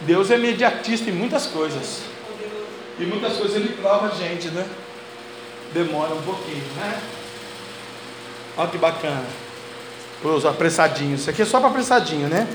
[0.07, 2.03] Deus é mediatista em muitas coisas.
[2.99, 4.65] E muitas coisas ele prova a gente, né?
[5.75, 7.01] Demora um pouquinho, né?
[8.57, 9.25] Olha que bacana.
[10.23, 11.23] Os apressadinhos.
[11.23, 12.47] Isso aqui é só para apressadinho, né?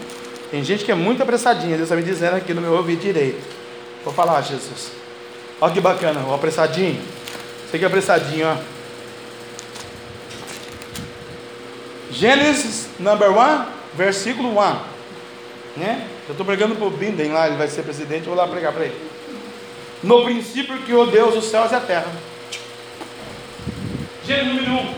[0.49, 1.75] Tem gente que é muito apressadinha.
[1.75, 3.45] Deus está me dizendo aqui no meu ouvido direito.
[4.05, 4.91] Vou falar, Jesus.
[5.59, 7.01] Olha que bacana, o apressadinho.
[7.65, 8.55] Isso aqui é apressadinho, ó.
[12.09, 13.65] Gênesis number one,
[13.95, 14.75] versículo 1.
[15.77, 16.07] Né?
[16.27, 18.71] Eu estou pregando para o Binden lá, ele vai ser presidente, eu vou lá pregar
[18.71, 18.95] para ele.
[20.01, 22.28] No princípio criou Deus os céus e a terra.
[24.29, 24.95] Gênesis número 1.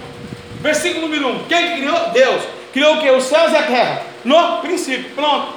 [0.61, 1.43] Versículo número 1.
[1.45, 2.09] Quem criou?
[2.11, 2.43] Deus.
[2.73, 3.09] Criou o que?
[3.09, 4.03] Os céus e a terra.
[4.25, 5.09] No princípio.
[5.15, 5.53] Pronto.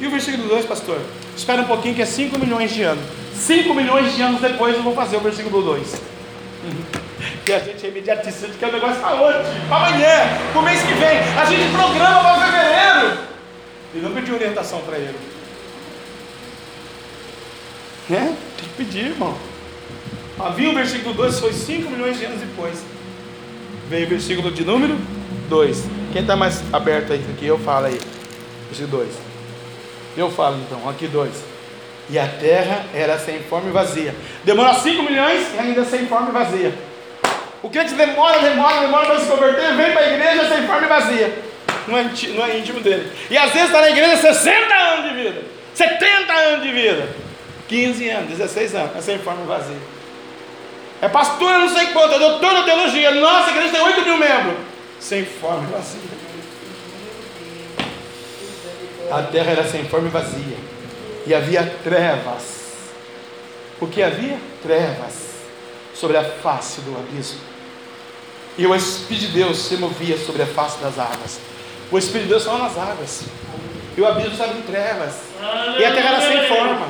[0.00, 1.00] E o versículo 2, pastor?
[1.36, 3.04] Espera um pouquinho que é 5 milhões de anos.
[3.34, 6.02] 5 milhões de anos depois eu vou fazer o versículo 2.
[7.44, 9.38] Que a gente é imediatista, que é o negócio para hoje,
[9.68, 11.18] para amanhã, o mês que vem.
[11.36, 13.18] A gente programa para fevereiro.
[13.94, 15.18] E não pediu orientação para ele.
[18.08, 18.36] Né?
[18.56, 19.36] Tem que pedir, irmão.
[20.38, 22.82] Havia o versículo 2, foi 5 milhões de anos depois.
[23.88, 24.96] Veio o versículo de número
[25.48, 25.84] 2.
[26.12, 28.00] Quem está mais aberto aí aqui, eu falo aí.
[28.68, 29.08] Versículo 2.
[30.16, 31.30] Eu falo então, aqui 2.
[32.10, 34.14] E a terra era sem forma e vazia.
[34.44, 36.74] Demora 5 milhões e ainda sem forma e vazia.
[37.62, 40.88] O crente demora, demora, demora para se converter, vem para a igreja sem forma e
[40.88, 41.38] vazia.
[41.86, 43.10] Não é, é íntimo dele.
[43.30, 45.42] E às vezes está na igreja 60 anos de vida,
[45.74, 47.08] 70 anos de vida,
[47.68, 49.91] 15 anos, 16 anos, é sem forma e vazia.
[51.02, 53.10] É pastor, não sei quanto, é doutor da teologia.
[53.10, 54.56] Nossa, a igreja tem 8 mil membros.
[55.00, 56.00] Sem forma e vazia.
[59.10, 60.56] A terra era sem forma e vazia.
[61.26, 62.62] E havia trevas.
[63.80, 64.38] O que havia?
[64.62, 65.32] Trevas
[65.92, 67.40] sobre a face do abismo.
[68.56, 71.40] E o Espírito de Deus se movia sobre a face das águas.
[71.90, 73.24] O Espírito de Deus estava nas águas.
[73.96, 75.16] E o abismo estava em trevas.
[75.80, 76.86] E a terra era sem forma.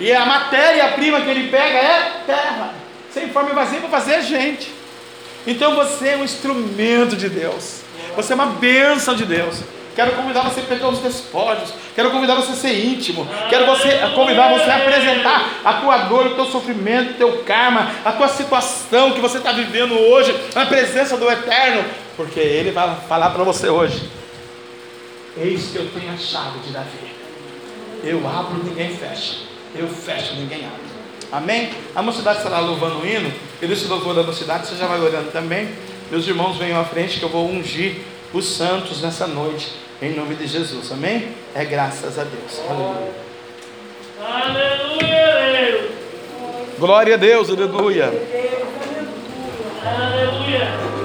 [0.00, 2.85] E a matéria-prima que ele pega é terra.
[3.16, 4.70] Sem forma e vazia para fazer gente.
[5.46, 7.80] Então você é um instrumento de Deus.
[8.14, 9.62] Você é uma bênção de Deus.
[9.94, 11.72] Quero convidar você a pegar os despojos.
[11.94, 13.26] Quero convidar você a ser íntimo.
[13.48, 17.90] Quero você, convidar você a apresentar a tua dor, o teu sofrimento, o teu karma,
[18.04, 21.86] a tua situação que você está vivendo hoje, na presença do Eterno.
[22.18, 24.10] Porque Ele vai falar para você hoje.
[25.38, 27.14] Eis que eu tenho a chave de Davi.
[28.04, 29.36] Eu abro, ninguém fecha.
[29.74, 30.85] Eu fecho, ninguém abre.
[31.32, 31.70] Amém?
[31.94, 33.32] A mocidade estará louvando o hino.
[33.60, 35.68] E desse louvor da mocidade, você já vai orando também.
[36.10, 37.96] Meus irmãos, venham à frente que eu vou ungir
[38.32, 39.72] os santos nessa noite.
[40.00, 41.28] Em nome de Jesus, amém?
[41.54, 42.60] É graças a Deus.
[42.68, 43.26] Aleluia.
[44.20, 45.90] Aleluia.
[46.78, 48.12] Glória a Deus, aleluia.
[49.82, 50.95] Aleluia.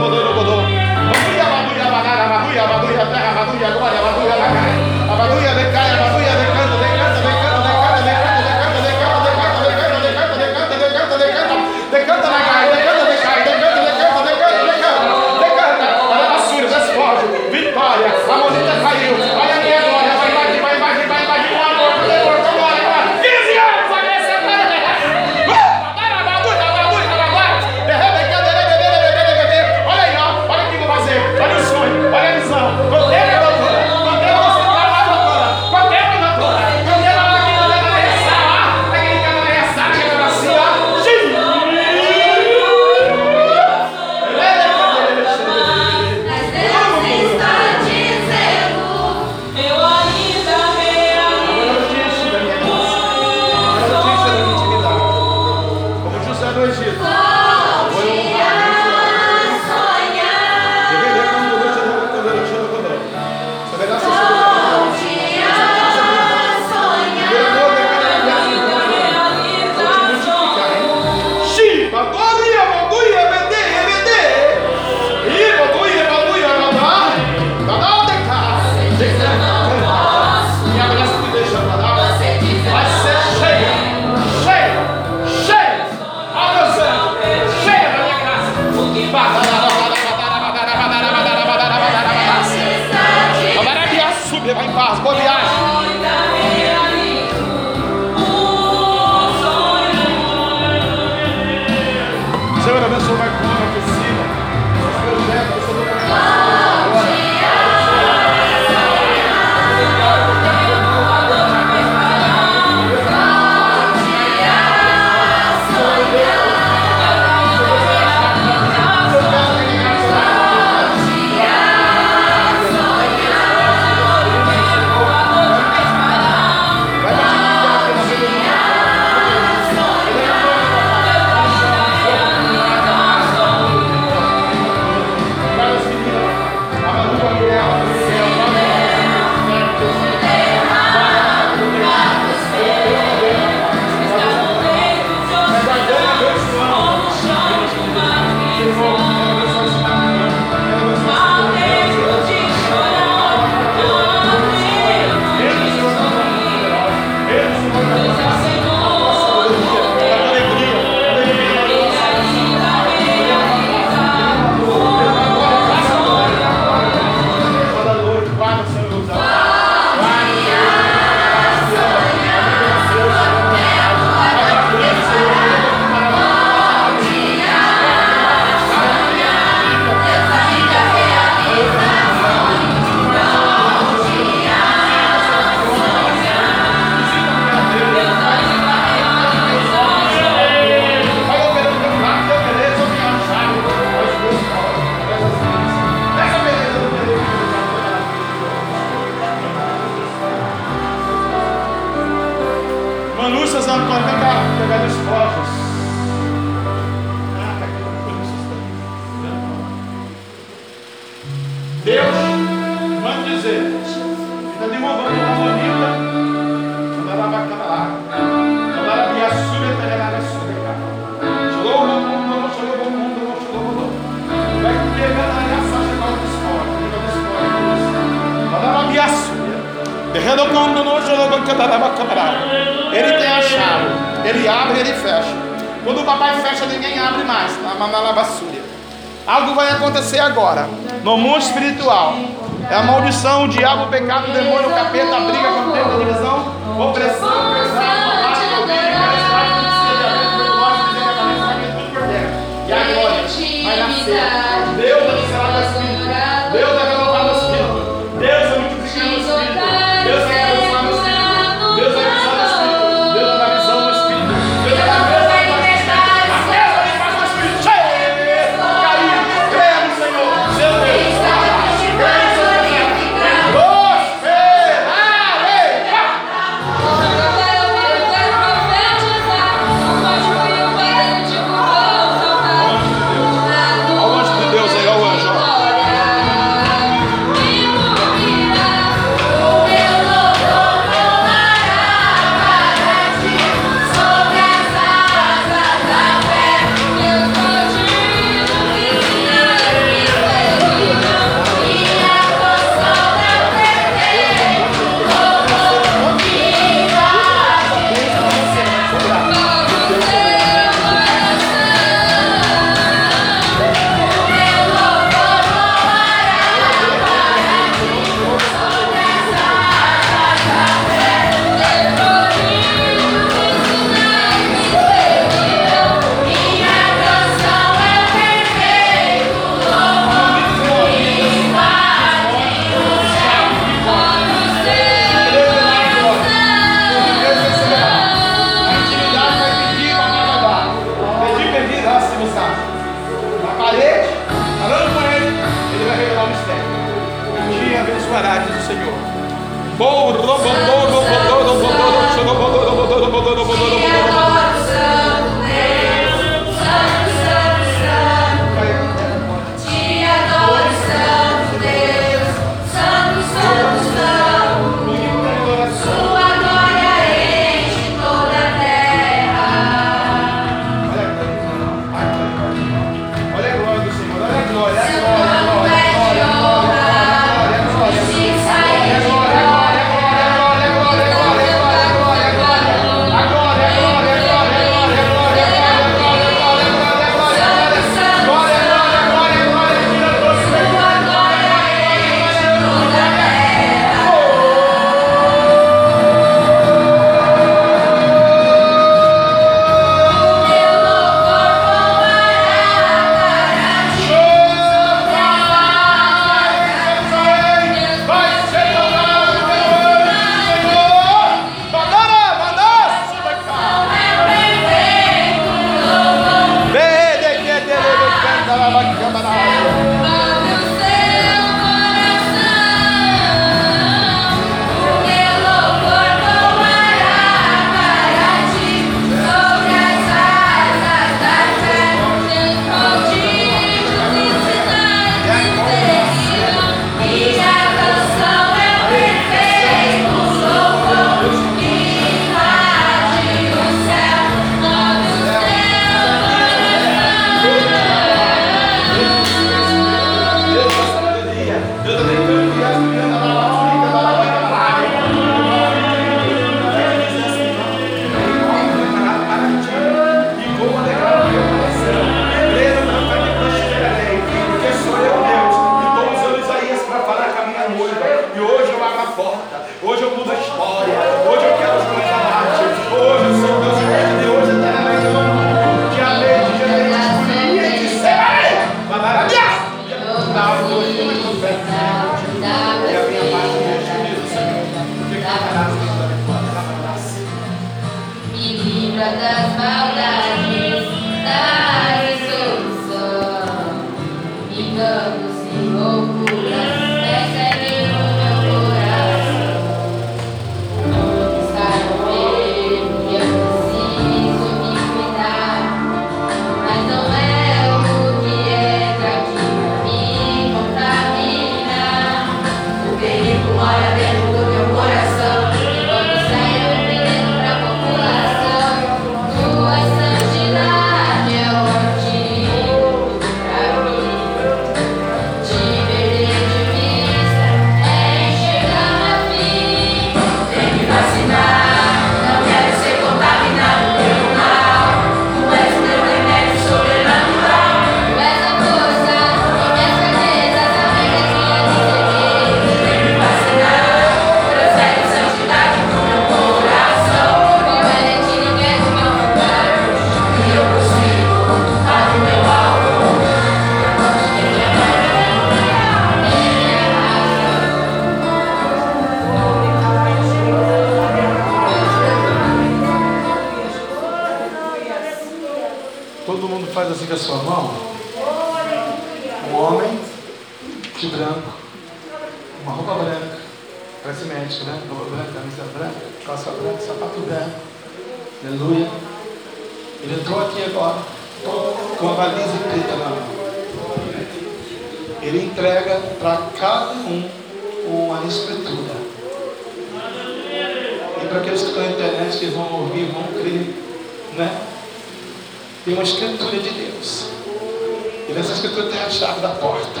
[598.32, 600.00] E nessa escritura tem a chave da porta.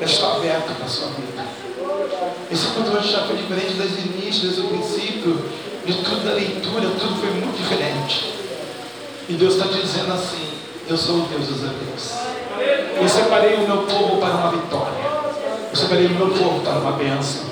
[0.00, 1.44] Ela está aberta para a sua vida.
[2.50, 5.44] Esse culto já foi diferente desde o início, desde o princípio,
[5.86, 8.34] de tudo da leitura, tudo foi muito diferente.
[9.28, 10.48] E Deus está dizendo assim:
[10.88, 12.12] Eu sou o Deus dos Deus.
[13.00, 14.98] Eu separei o meu povo para uma vitória.
[15.70, 17.42] Eu separei o meu povo para uma bênção.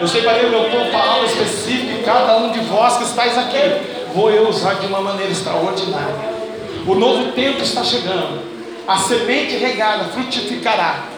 [0.00, 3.36] Eu separei o meu povo para algo específico e cada um de vós que estáis
[3.36, 3.58] aqui,
[4.14, 6.32] vou eu usar de uma maneira extraordinária.
[6.86, 8.53] O novo tempo está chegando.
[8.86, 11.08] A semente regada frutificará.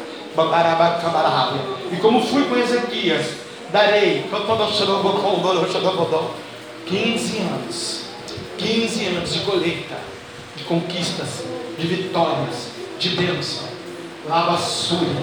[1.90, 3.26] E como fui com Ezequias,
[3.72, 4.24] darei
[6.86, 8.06] 15 anos.
[8.56, 9.96] 15 anos de colheita,
[10.54, 11.44] de conquistas,
[11.76, 12.68] de vitórias,
[12.98, 13.64] de bênção.
[14.28, 15.16] Lavassuri,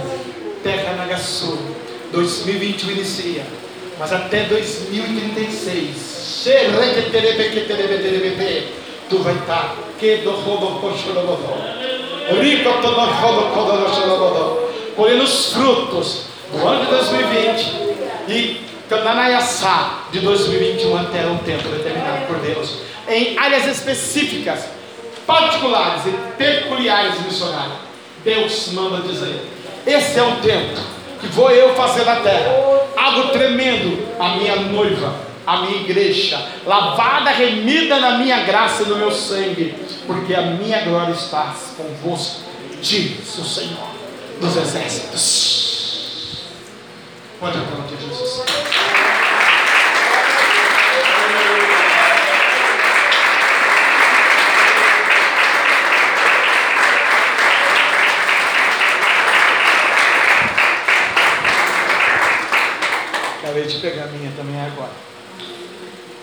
[0.63, 1.83] Terra Nagasuri.
[2.11, 3.45] 2021 inicia,
[3.97, 5.95] mas até 2036.
[9.09, 9.75] Tu vai estar
[14.95, 17.65] colhendo os frutos do ano de 2020
[18.27, 24.65] e Cananaiaçá de 2021 até um tempo determinado por Deus, em áreas específicas,
[25.25, 27.77] particulares e peculiares missionárias.
[28.23, 29.41] Deus manda dizer:
[29.85, 30.79] esse é o tempo
[31.19, 32.51] que vou eu fazer na terra,
[32.95, 35.15] algo tremendo, a minha noiva,
[35.47, 39.75] a minha igreja, lavada, remida na minha graça e no meu sangue,
[40.05, 42.41] porque a minha glória está convosco,
[42.81, 43.87] diz o Senhor
[44.39, 46.43] dos exércitos.
[47.39, 48.43] Pode aplaudir Jesus.
[63.43, 64.91] Acabei de pegar a minha também agora.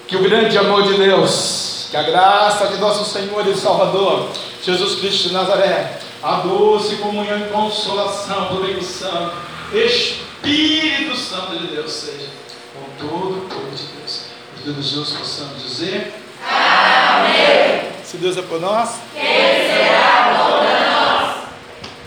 [0.09, 4.29] Que o grande amor de Deus, que a graça de nosso Senhor e Salvador,
[4.63, 9.33] Jesus Cristo de Nazaré, a doce comunhão e consolação do Espírito Santo,
[9.73, 12.29] Espírito Santo de Deus, seja
[12.75, 14.27] com todo o povo de Deus.
[14.59, 16.15] E todos juntos possamos dizer:
[16.49, 17.91] Amém.
[18.05, 20.91] Se Deus é por nós, quem será contra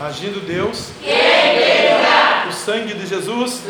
[0.00, 0.10] nós?
[0.10, 1.14] Agindo Deus, quem
[2.48, 3.62] o sangue de Jesus,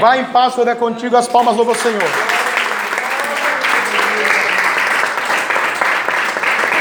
[0.00, 2.45] vai em paz, é contigo, as palmas louvam o Senhor.